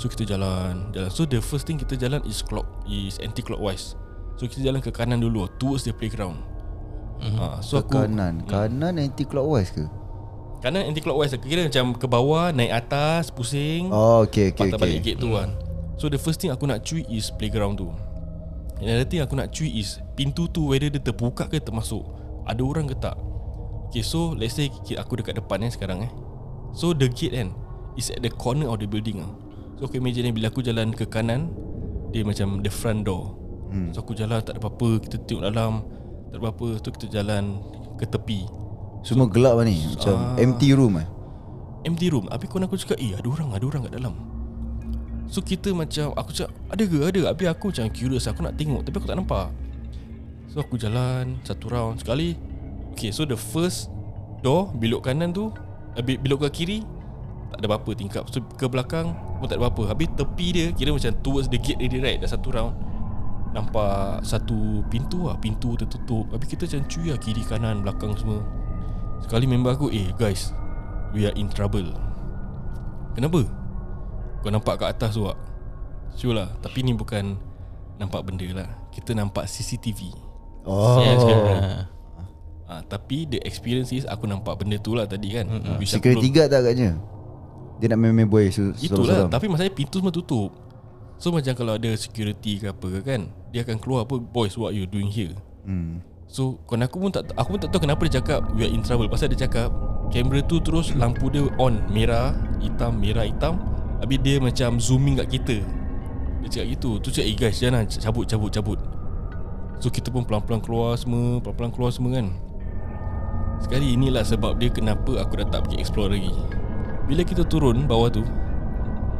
So 0.01 0.09
kita 0.09 0.25
jalan 0.25 0.89
jalan. 0.97 1.13
So 1.13 1.29
the 1.29 1.45
first 1.45 1.69
thing 1.69 1.77
kita 1.77 2.01
jalan 2.01 2.25
Is 2.25 2.41
clock 2.41 2.65
Is 2.89 3.21
anti-clockwise. 3.21 4.01
So 4.41 4.49
kita 4.49 4.65
jalan 4.65 4.81
ke 4.81 4.89
kanan 4.89 5.21
dulu 5.21 5.45
Towards 5.61 5.85
the 5.85 5.93
playground. 5.93 6.41
Mm-hmm. 7.21 7.37
ha, 7.37 7.61
So 7.61 7.85
Ke 7.85 7.93
aku 7.93 8.09
kanan? 8.09 8.41
Kanan 8.49 8.97
anti 8.97 9.29
clockwise 9.29 9.69
ke? 9.69 9.85
Kanan 10.65 10.89
anti-clockwise 10.89 11.37
Kira 11.45 11.69
macam 11.69 11.93
ke 11.93 12.07
bawah 12.09 12.49
Naik 12.49 12.89
atas 12.89 13.29
Pusing. 13.29 13.93
Oh 13.93 14.25
okay 14.25 14.57
okay, 14.57 14.73
Patah 14.73 14.81
balik 14.81 15.05
okay. 15.05 15.13
gate 15.13 15.21
tu 15.21 15.37
kan. 15.37 15.53
So 16.01 16.09
the 16.09 16.17
first 16.17 16.41
thing 16.41 16.49
aku 16.49 16.65
nak 16.65 16.81
cui 16.81 17.05
is 17.13 17.29
playground 17.29 17.77
tu. 17.77 17.93
Another 18.81 19.05
thing 19.05 19.21
aku 19.21 19.37
nak 19.37 19.53
cui 19.53 19.69
is 19.69 20.01
Pintu 20.17 20.49
tu 20.49 20.73
whether 20.73 20.89
dia 20.89 20.99
terbuka 20.99 21.47
ke 21.47 21.61
termasuk 21.61 22.24
Ada 22.45 22.61
orang 22.61 22.87
ke 22.87 22.97
tak? 22.97 23.17
Okay 23.89 24.03
so 24.03 24.35
let's 24.35 24.55
say 24.55 24.69
aku 24.95 25.17
dekat 25.17 25.39
depan 25.39 25.63
eh 25.63 25.71
sekarang 25.71 26.03
eh. 26.03 26.11
So 26.75 26.91
the 26.91 27.07
gate 27.07 27.31
kan 27.33 27.55
Is 27.95 28.11
at 28.11 28.21
the 28.21 28.33
corner 28.35 28.67
of 28.67 28.83
the 28.83 28.91
building 28.91 29.23
ah. 29.23 29.31
So 29.79 29.87
aku 29.87 30.03
imagine 30.03 30.27
ni 30.27 30.33
bila 30.35 30.51
aku 30.51 30.61
jalan 30.61 30.91
ke 30.91 31.07
kanan 31.07 31.55
Dia 32.11 32.27
macam 32.27 32.59
the 32.61 32.71
front 32.71 33.07
door. 33.07 33.39
Hmm. 33.71 33.95
So 33.95 34.03
aku 34.03 34.13
jalan 34.13 34.43
tak 34.43 34.59
ada 34.59 34.61
apa-apa 34.61 34.99
Kita 34.99 35.23
tengok 35.23 35.45
dalam 35.47 35.87
Tak 36.29 36.35
ada 36.35 36.41
apa-apa 36.43 36.69
So 36.83 36.91
kita 36.91 37.07
jalan 37.09 37.63
ke 37.95 38.05
tepi. 38.05 38.43
Semua 39.07 39.31
gelap 39.31 39.55
lah 39.57 39.65
ni 39.65 39.79
Macam 39.95 40.35
Ah. 40.35 40.35
empty 40.37 40.75
room 40.75 40.99
eh. 40.99 41.07
Empty 41.87 42.07
room. 42.11 42.27
Habis 42.27 42.49
kawan 42.51 42.67
aku 42.67 42.75
cakap 42.75 42.99
Eh 42.99 43.15
ada 43.15 43.29
orang 43.31 43.55
Ada 43.55 43.65
orang 43.65 43.83
kat 43.87 43.95
dalam. 43.95 44.15
So 45.31 45.39
kita 45.39 45.71
macam 45.71 46.11
Aku 46.19 46.35
cakap 46.35 46.51
Ada 46.69 46.83
ke? 46.83 46.99
Ada. 46.99 47.21
Habis 47.31 47.47
aku 47.47 47.65
macam 47.71 47.87
curious 47.95 48.27
Aku 48.27 48.43
nak 48.43 48.59
tengok 48.59 48.83
Tapi 48.83 48.95
aku 48.99 49.07
tak 49.07 49.17
nampak 49.17 49.55
So 50.55 50.63
aku 50.63 50.79
jalan 50.79 51.43
Satu 51.43 51.67
round 51.67 51.99
Sekali. 51.99 52.39
Okay 52.95 53.11
so 53.11 53.27
the 53.27 53.35
first 53.35 53.91
Door 54.47 54.71
Bilok 54.79 55.11
kanan 55.11 55.35
tu 55.35 55.51
Habis 55.99 56.23
bilok 56.23 56.47
ke 56.47 56.63
kiri 56.63 56.79
Tak 57.51 57.59
ada 57.59 57.67
apa-apa 57.67 57.91
tingkap. 57.99 58.31
So 58.31 58.39
ke 58.39 58.71
belakang 58.71 59.19
Pun 59.43 59.51
tak 59.51 59.59
ada 59.59 59.67
apa-apa. 59.67 59.91
Habis 59.91 60.15
tepi 60.15 60.47
dia 60.55 60.67
Kira 60.71 60.95
macam 60.95 61.11
towards 61.27 61.51
the 61.51 61.59
gate 61.59 61.83
ready 61.83 61.99
right? 61.99 62.23
Dah 62.23 62.31
satu 62.31 62.55
round. 62.55 62.71
Nampak 63.51 64.23
satu 64.23 64.87
pintu 64.87 65.27
lah. 65.27 65.35
Pintu 65.43 65.75
tertutup. 65.75 66.31
Habis 66.31 66.55
kita 66.55 66.71
macam 66.71 66.83
cuy 66.87 67.11
lah 67.11 67.19
Kiri 67.19 67.43
kanan 67.43 67.83
belakang 67.83 68.15
semua. 68.15 68.47
Sekali 69.27 69.51
member 69.51 69.75
aku 69.75 69.91
Eh 69.91 70.15
guys 70.15 70.55
We 71.11 71.27
are 71.27 71.35
in 71.35 71.51
trouble. 71.51 71.91
Kenapa? 73.19 73.43
Kau 74.43 74.51
nampak 74.55 74.79
kat 74.79 74.95
atas 74.95 75.19
tu 75.19 75.27
tak? 75.27 75.39
Sure 76.15 76.35
lah 76.39 76.47
Tapi 76.63 76.87
ni 76.87 76.95
bukan 76.95 77.35
Nampak 77.99 78.27
benda 78.27 78.47
lah. 78.55 78.71
Kita 78.95 79.15
nampak 79.15 79.51
CCTV 79.51 80.24
Oh. 80.65 80.97
Yes, 81.01 81.21
kan? 81.21 81.37
ah, 82.65 82.81
Tapi 82.89 83.29
the 83.29 83.39
experience 83.45 83.93
is 83.93 84.09
Aku 84.09 84.25
nampak 84.25 84.57
benda 84.57 84.81
tu 84.81 84.97
lah 84.97 85.05
tadi 85.05 85.29
kan. 85.37 85.45
Mm-hmm. 85.45 85.77
Security 85.85 86.29
guard 86.33 86.49
tak 86.49 86.65
agaknya? 86.65 86.97
Dia 87.79 87.93
nak 87.93 87.99
main-main 88.01 88.25
boy 88.25 88.49
su- 88.49 88.73
Itulah 88.81 89.29
seram-seram. 89.29 89.29
Tapi 89.29 89.47
masalahnya 89.53 89.75
pintu 89.77 90.01
semua 90.01 90.15
tutup. 90.15 90.51
So 91.21 91.31
macam 91.31 91.53
kalau 91.55 91.79
ada 91.79 91.91
security 91.95 92.59
ke 92.59 92.75
apa 92.75 92.87
ke 92.91 93.01
kan 93.07 93.31
Dia 93.55 93.63
akan 93.63 93.79
keluar 93.79 94.03
apa 94.03 94.19
Boys 94.19 94.59
what 94.59 94.75
you 94.75 94.83
doing 94.89 95.07
here? 95.07 95.31
Hmm. 95.63 96.03
So 96.27 96.59
kawan 96.67 96.89
aku 96.89 96.97
pun 96.99 97.11
tak 97.15 97.31
Aku 97.39 97.55
pun 97.55 97.61
tak 97.63 97.71
tahu 97.71 97.87
kenapa 97.87 98.03
dia 98.09 98.19
cakap 98.19 98.41
We 98.57 98.67
are 98.67 98.73
in 98.73 98.83
trouble. 98.83 99.07
Pasal 99.07 99.31
dia 99.31 99.47
cakap 99.47 99.71
Kamera 100.11 100.43
tu 100.43 100.59
terus 100.59 100.91
Lampu 100.97 101.31
dia 101.31 101.47
on 101.61 101.79
Merah 101.93 102.35
Hitam 102.59 102.99
Merah 102.99 103.29
hitam. 103.29 103.61
Habis 104.01 104.19
dia 104.21 104.37
macam 104.41 104.77
Zooming 104.81 105.21
kat 105.23 105.29
kita. 105.29 105.57
Dia 106.45 106.49
cakap 106.51 106.67
gitu. 106.73 106.91
Tu 106.99 107.09
cakap 107.15 107.27
eh 107.31 107.37
guys 107.37 107.57
Jangan 107.61 107.85
cabut 107.87 108.25
cabut 108.27 108.51
cabut 108.51 108.79
So 109.85 109.93
kita 109.93 110.09
pun 110.09 110.25
pelan-pelan 110.25 110.65
keluar 110.65 110.97
semua 110.97 111.45
Pelan-pelan 111.45 111.69
keluar 111.77 111.93
semua 111.93 112.17
kan. 112.17 112.33
Sekali 113.61 113.93
inilah 113.93 114.25
sebab 114.25 114.57
dia 114.57 114.73
Kenapa 114.73 115.21
aku 115.21 115.45
dah 115.45 115.47
tak 115.53 115.69
pergi 115.69 115.77
explore 115.77 116.17
lagi. 116.17 116.33
Bila 117.05 117.21
kita 117.21 117.45
turun 117.45 117.85
bawah 117.85 118.09
tu 118.09 118.25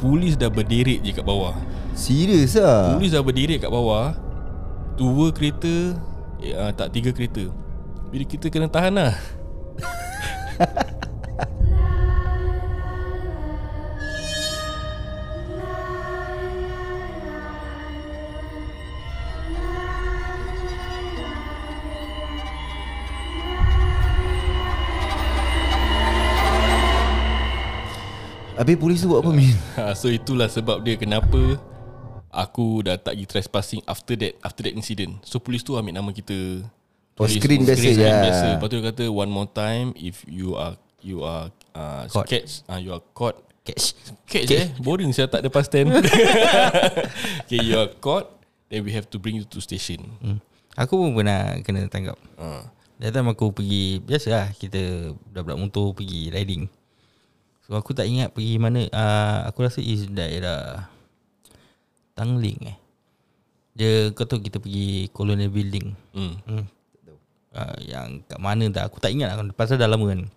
Polis 0.01 0.33
dah 0.33 0.49
berderet 0.49 1.05
je 1.05 1.13
kat 1.13 1.21
bawah. 1.21 1.53
Serius 1.93 2.57
lah 2.57 2.97
Polis 2.97 3.13
dah 3.13 3.21
berdiri 3.21 3.61
kat 3.61 3.69
bawah 3.69 4.17
Dua 4.97 5.29
kereta 5.29 6.01
eh, 6.41 6.57
uh, 6.57 6.73
Tak 6.73 6.97
tiga 6.97 7.13
kereta. 7.13 7.45
Bila 8.09 8.25
kita 8.25 8.49
kena 8.49 8.65
tahan 8.65 8.97
lah 8.97 9.13
Habis 28.65 28.81
polis 28.81 28.97
tu 28.97 29.13
buat 29.13 29.21
apa 29.21 29.29
Min? 29.29 29.53
So 30.01 30.09
itulah 30.09 30.49
sebab 30.49 30.81
dia 30.81 30.97
kenapa 30.97 31.37
Aku 32.33 32.81
dah 32.81 32.97
tak 32.97 33.13
pergi 33.13 33.29
trespassing 33.29 33.81
After 33.85 34.17
that 34.17 34.33
After 34.41 34.65
that 34.65 34.73
incident 34.73 35.21
So 35.21 35.37
polis 35.37 35.61
tu 35.61 35.77
ambil 35.77 35.93
nama 35.93 36.09
kita 36.09 36.65
Oh, 37.15 37.29
screen 37.29 37.61
biasa 37.63 37.79
screen 37.79 37.95
je. 37.95 38.09
biasa. 38.09 38.45
Lepas 38.57 38.67
tu 38.67 38.75
dia 38.75 38.85
kata 38.89 39.03
One 39.07 39.29
more 39.29 39.45
time 39.47 39.93
If 39.93 40.25
you 40.25 40.57
are 40.57 40.75
You 40.99 41.21
are 41.21 41.53
uh, 41.77 42.09
Caught. 42.09 42.25
Catch 42.25 42.51
uh, 42.65 42.81
You 42.81 42.91
are 42.91 43.05
caught 43.13 43.37
Catch 43.61 43.93
Catch 44.25 44.49
eh 44.49 44.67
Boring 44.81 45.13
saya 45.13 45.29
tak 45.29 45.45
ada 45.45 45.53
past 45.53 45.69
tense 45.69 45.93
Okay 47.45 47.61
you 47.61 47.77
are 47.77 47.87
caught 48.01 48.33
Then 48.67 48.81
we 48.81 48.91
have 48.91 49.05
to 49.13 49.21
bring 49.21 49.37
you 49.37 49.45
to 49.45 49.61
station 49.61 50.09
hmm. 50.19 50.41
Aku 50.73 50.97
pun 50.97 51.13
pernah 51.13 51.53
Kena 51.61 51.85
tangkap 51.85 52.17
uh. 52.35 52.65
That 52.97 53.13
time 53.13 53.29
aku 53.29 53.53
pergi 53.53 54.01
Biasa 54.01 54.27
lah 54.27 54.47
Kita 54.51 55.13
Budak-budak 55.29 55.59
motor 55.61 55.93
Pergi 55.93 56.33
riding 56.33 56.65
So 57.65 57.73
aku 57.73 57.97
tak 57.97 58.05
ingat 58.05 58.29
Pergi 58.29 58.61
mana. 58.61 58.85
Uh, 58.93 59.49
Aku 59.49 59.65
rasa 59.65 59.81
is 59.81 60.05
daerah 60.05 60.85
Tangling 62.13 62.61
eh. 62.69 62.77
Dia 63.73 64.13
Kau 64.13 64.29
tahu 64.29 64.39
kita 64.39 64.61
pergi 64.61 65.09
Colonial 65.09 65.49
Building? 65.49 65.97
Mm. 66.13 66.33
hmm. 66.45 66.65
uh, 67.57 67.77
Yang 67.81 68.07
kat 68.29 68.39
mana 68.39 68.63
tak 68.69 68.83
Aku 68.93 69.01
tak 69.01 69.11
ingat 69.17 69.33
lah. 69.33 69.41
Pasal 69.57 69.81
dah 69.81 69.89
lama 69.89 70.05
kan. 70.05 70.29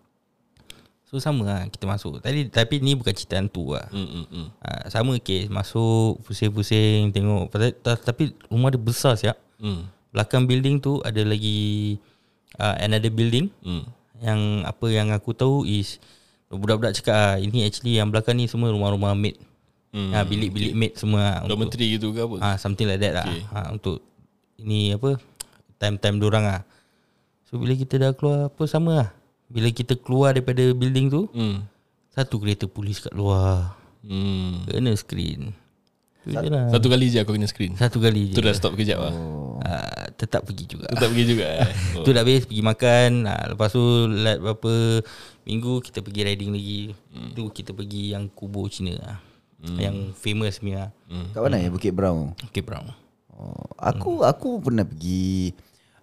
So 1.08 1.20
sama 1.20 1.44
lah 1.44 1.60
Kita 1.68 1.84
masuk. 1.84 2.24
Tadi, 2.24 2.48
Tapi 2.48 2.80
ni 2.80 2.96
bukan 2.96 3.12
cerita 3.12 3.36
hantu 3.36 3.76
lah. 3.76 3.86
Mm, 3.92 4.08
mm, 4.08 4.26
mm. 4.32 4.48
uh, 4.64 4.84
Sama 4.88 5.12
kes. 5.20 5.52
Masuk 5.52 6.24
Pusing-pusing 6.24 7.12
Tengok. 7.12 7.52
Pasal, 7.52 7.76
ta- 7.76 8.00
Tapi 8.00 8.32
rumah 8.48 8.72
dia 8.72 8.80
besar 8.80 9.20
siap. 9.20 9.36
Mm. 9.60 9.84
Belakang 10.16 10.48
building 10.48 10.80
tu 10.80 11.04
Ada 11.04 11.28
lagi 11.28 12.00
uh, 12.56 12.74
Another 12.80 13.12
building. 13.12 13.52
Mm. 13.60 13.84
Yang 14.18 14.40
apa 14.64 14.86
yang 14.88 15.08
aku 15.12 15.30
tahu 15.36 15.62
is 15.68 16.00
Budak-budak 16.50 16.92
cakap 16.94 17.12
ah, 17.14 17.36
Ini 17.36 17.64
actually 17.64 17.96
yang 17.96 18.08
belakang 18.08 18.34
ni 18.34 18.44
Semua 18.44 18.68
rumah-rumah 18.68 19.12
maid 19.12 19.36
hmm. 19.92 20.10
ha, 20.10 20.24
Bilik-bilik 20.24 20.72
mate 20.72 20.96
semua 20.96 21.40
untuk, 21.40 21.54
Dormitory 21.54 21.86
gitu 21.94 22.10
ke 22.10 22.20
apa? 22.22 22.36
ah 22.40 22.56
Something 22.56 22.86
like 22.86 22.98
that 22.98 23.12
Okay. 23.18 23.44
lah 23.44 23.52
ha, 23.54 23.68
Untuk 23.68 24.00
Ini 24.56 24.96
apa 24.96 25.20
Time-time 25.76 26.16
dorang 26.16 26.42
lah 26.42 26.64
So 27.44 27.56
bila 27.56 27.72
kita 27.72 27.96
dah 27.98 28.10
keluar 28.12 28.48
Apa 28.48 28.64
sama 28.64 28.92
lah 28.96 29.08
Bila 29.44 29.68
kita 29.68 29.92
keluar 29.94 30.32
daripada 30.32 30.64
building 30.72 31.06
tu 31.08 31.22
Hmm. 31.30 31.68
Satu 32.10 32.36
kereta 32.36 32.64
polis 32.64 32.98
kat 32.98 33.12
luar 33.12 33.76
Hmm. 33.98 34.64
Kena 34.64 34.94
screen 34.94 35.52
je 36.24 36.36
lah 36.44 36.68
Satu 36.68 36.86
kali 36.86 37.08
je 37.08 37.18
aku 37.18 37.32
kena 37.32 37.46
screen. 37.46 37.72
Satu 37.72 37.98
kali 37.98 38.28
je 38.28 38.36
Tu 38.36 38.40
dah 38.40 38.52
stop 38.52 38.76
kejap 38.76 39.00
lah. 39.00 39.14
Ah, 39.58 40.06
Tetap 40.12 40.44
pergi 40.44 40.68
juga 40.68 40.86
Tetap 40.86 41.08
pergi 41.08 41.24
juga 41.26 41.46
eh. 41.48 41.68
Oh. 41.96 42.02
Tu 42.04 42.10
dah 42.10 42.20
habis 42.20 42.44
pergi 42.44 42.60
makan 42.60 43.10
ha, 43.24 43.34
Lepas 43.48 43.72
tu 43.72 43.80
Lat 44.06 44.36
berapa 44.36 45.00
Minggu 45.48 45.80
kita 45.80 46.04
pergi 46.04 46.20
riding 46.28 46.52
lagi 46.52 46.80
hmm. 46.92 47.32
Tu 47.32 47.42
kita 47.56 47.72
pergi 47.72 48.12
yang 48.12 48.28
kubur 48.28 48.68
Cina 48.68 48.92
lah. 49.00 49.16
hmm. 49.64 49.78
Yang 49.80 49.96
famous 50.20 50.60
punya 50.60 50.92
hmm. 51.08 51.32
Kat 51.32 51.40
mana 51.40 51.56
ya 51.56 51.72
Bukit 51.72 51.96
Brown 51.96 52.36
Okay 52.52 52.60
Brown 52.60 52.92
oh, 53.32 53.64
Aku 53.80 54.20
aku 54.28 54.60
pernah 54.60 54.84
pergi 54.84 55.56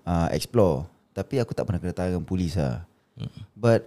uh, 0.09 0.33
Explore 0.33 0.89
Tapi 1.13 1.37
aku 1.37 1.53
tak 1.53 1.69
pernah 1.69 1.77
kena 1.77 1.93
tangan 1.93 2.25
polis 2.25 2.57
lah 2.57 2.89
But 3.53 3.85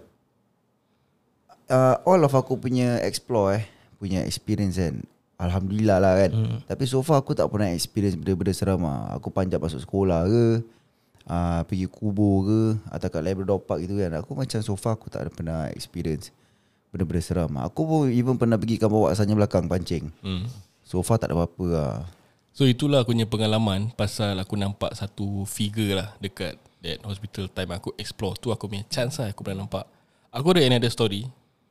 uh, 1.67 1.99
All 2.07 2.23
of 2.23 2.31
aku 2.31 2.55
punya 2.55 3.03
explore 3.03 3.59
eh 3.59 3.63
Punya 3.99 4.23
experience 4.23 4.79
kan 4.79 5.03
Alhamdulillah 5.39 5.99
lah 5.99 6.13
kan 6.23 6.31
hmm. 6.31 6.57
Tapi 6.71 6.83
so 6.87 7.03
far 7.03 7.19
aku 7.19 7.35
tak 7.35 7.51
pernah 7.51 7.67
experience 7.75 8.15
benda-benda 8.15 8.55
seram 8.55 8.79
lah 8.87 9.11
Aku 9.19 9.27
panjat 9.27 9.59
masuk 9.59 9.83
sekolah 9.83 10.23
ke 10.23 10.43
uh, 11.29 11.61
Pergi 11.63 11.85
kubur 11.85 12.49
ke 12.49 12.61
Atau 12.89 13.07
kat 13.13 13.21
Labrador 13.21 13.61
Park 13.61 13.85
gitu 13.85 14.01
kan 14.01 14.11
Aku 14.19 14.33
macam 14.33 14.59
so 14.65 14.73
far 14.73 14.97
aku 14.97 15.07
tak 15.07 15.29
ada 15.29 15.31
pernah 15.31 15.69
experience 15.71 16.33
Benda-benda 16.89 17.21
seram 17.21 17.53
Aku 17.61 17.85
pun 17.85 18.09
even 18.09 18.35
pernah 18.35 18.57
pergi 18.57 18.81
kampung 18.81 19.05
waksanya 19.05 19.37
belakang 19.37 19.69
pancing 19.69 20.09
Hmm. 20.25 20.49
So 20.81 21.05
far 21.05 21.21
tak 21.21 21.29
ada 21.29 21.37
apa-apa 21.37 21.65
lah 21.69 21.95
So 22.59 22.67
itulah 22.67 23.07
aku 23.07 23.15
punya 23.15 23.23
pengalaman 23.23 23.93
pasal 23.95 24.35
aku 24.35 24.59
nampak 24.59 24.91
satu 24.91 25.47
figure 25.47 25.95
lah 25.95 26.11
dekat 26.19 26.59
that 26.83 26.99
hospital 27.07 27.47
time 27.47 27.71
aku 27.71 27.95
explore 27.95 28.35
tu 28.35 28.51
aku 28.51 28.67
punya 28.67 28.83
chance 28.91 29.15
lah 29.23 29.31
aku 29.31 29.47
pernah 29.47 29.63
nampak. 29.63 29.87
Aku 30.27 30.51
ada 30.51 30.67
another 30.67 30.91
story 30.91 31.23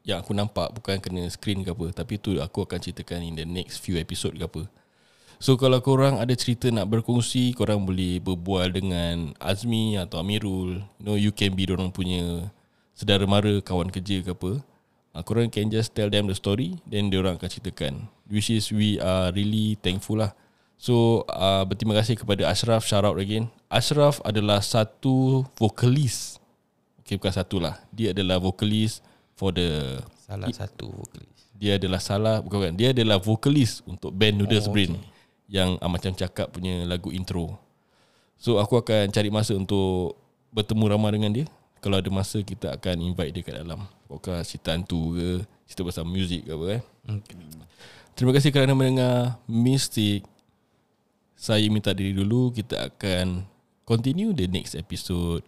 yang 0.07 0.25
aku 0.25 0.33
nampak 0.33 0.73
bukan 0.73 0.97
kena 0.97 1.29
screen 1.29 1.61
ke 1.61 1.77
apa 1.77 1.93
tapi 1.93 2.17
tu 2.17 2.41
aku 2.41 2.65
akan 2.65 2.81
ceritakan 2.81 3.21
in 3.21 3.37
the 3.37 3.45
next 3.45 3.85
few 3.85 4.01
episode 4.01 4.33
ke 4.33 4.45
apa. 4.49 4.63
So 5.39 5.55
kalau 5.55 5.79
korang 5.79 6.19
ada 6.19 6.35
cerita 6.35 6.67
nak 6.67 6.91
berkongsi 6.91 7.55
korang 7.55 7.87
boleh 7.87 8.19
berbual 8.19 8.75
dengan 8.75 9.39
Azmi 9.39 9.95
atau 9.95 10.19
Amirul. 10.19 10.83
You 10.99 11.05
know 11.07 11.15
you 11.15 11.31
can 11.31 11.55
be 11.55 11.63
dorang 11.63 11.95
punya 11.95 12.51
saudara 12.99 13.23
mara 13.23 13.63
kawan 13.63 13.95
kerja 13.95 14.27
ke 14.27 14.35
apa. 14.35 14.59
Uh, 15.15 15.23
korang 15.23 15.47
can 15.47 15.71
just 15.71 15.95
tell 15.95 16.11
them 16.11 16.27
the 16.27 16.35
story 16.35 16.83
then 16.91 17.07
diorang 17.07 17.39
akan 17.39 17.47
ceritakan. 17.47 18.11
Which 18.27 18.51
is 18.51 18.75
we 18.75 18.99
are 18.99 19.31
really 19.31 19.79
thankful 19.79 20.19
lah. 20.19 20.35
So 20.79 21.27
uh, 21.31 21.63
berterima 21.67 21.99
kasih 21.99 22.15
kepada 22.15 22.47
Ashraf 22.47 22.87
Shout 22.87 23.03
out 23.03 23.19
again 23.19 23.51
Ashraf 23.67 24.23
adalah 24.23 24.63
satu 24.63 25.43
vokalis 25.59 26.39
Okay 27.03 27.19
bukan 27.19 27.35
satu 27.35 27.59
lah 27.59 27.83
Dia 27.91 28.15
adalah 28.15 28.39
vokalis 28.39 29.03
For 29.35 29.51
the 29.51 29.99
Salah 30.23 30.47
satu 30.55 30.87
vokalis 30.87 31.51
Dia 31.59 31.83
adalah 31.83 31.99
salah 31.99 32.39
Bukan 32.39 32.63
bukan 32.63 32.75
Dia 32.79 32.95
adalah 32.95 33.19
vokalis 33.19 33.83
Untuk 33.91 34.15
band 34.15 34.39
Noodles 34.39 34.71
oh, 34.71 34.73
Brain 34.73 34.95
Yang 35.49 35.81
uh, 35.81 35.91
macam 35.91 36.13
cakap 36.13 36.53
punya 36.53 36.85
lagu 36.85 37.09
intro. 37.11 37.57
So 38.39 38.61
aku 38.63 38.79
akan 38.79 39.11
cari 39.11 39.33
masa 39.33 39.57
untuk 39.57 40.15
Bertemu 40.49 40.85
ramah 40.89 41.13
dengan 41.13 41.29
dia. 41.29 41.47
Kalau 41.85 42.01
ada 42.01 42.09
masa 42.09 42.41
kita 42.41 42.73
akan 42.73 43.05
invite 43.05 43.37
dia 43.37 43.45
kat 43.45 43.61
dalam 43.61 43.85
Apakah 44.09 44.41
cerita 44.43 44.73
hantu 44.73 45.15
ke 45.15 45.29
Cerita 45.69 45.85
pasal 45.87 46.09
muzik 46.09 46.49
ke 46.49 46.51
apa 46.57 46.67
eh. 46.81 46.83
Terima 48.19 48.33
kasih 48.35 48.51
kerana 48.51 48.73
mendengar 48.75 49.39
Mystic 49.47 50.25
saya 51.39 51.71
minta 51.71 51.95
diri 51.95 52.17
dulu 52.17 52.51
Kita 52.51 52.91
akan 52.91 53.47
Continue 53.89 54.37
the 54.37 54.45
next 54.45 54.77
episode. 54.77 55.41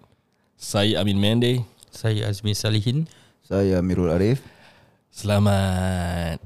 Saya 0.57 1.05
Amin 1.05 1.21
Mende. 1.21 1.61
Saya 1.93 2.25
Azmi 2.25 2.57
Salihin. 2.57 3.05
Saya 3.45 3.85
Amirul 3.85 4.09
Arif. 4.09 4.41
Selamat 5.13 6.41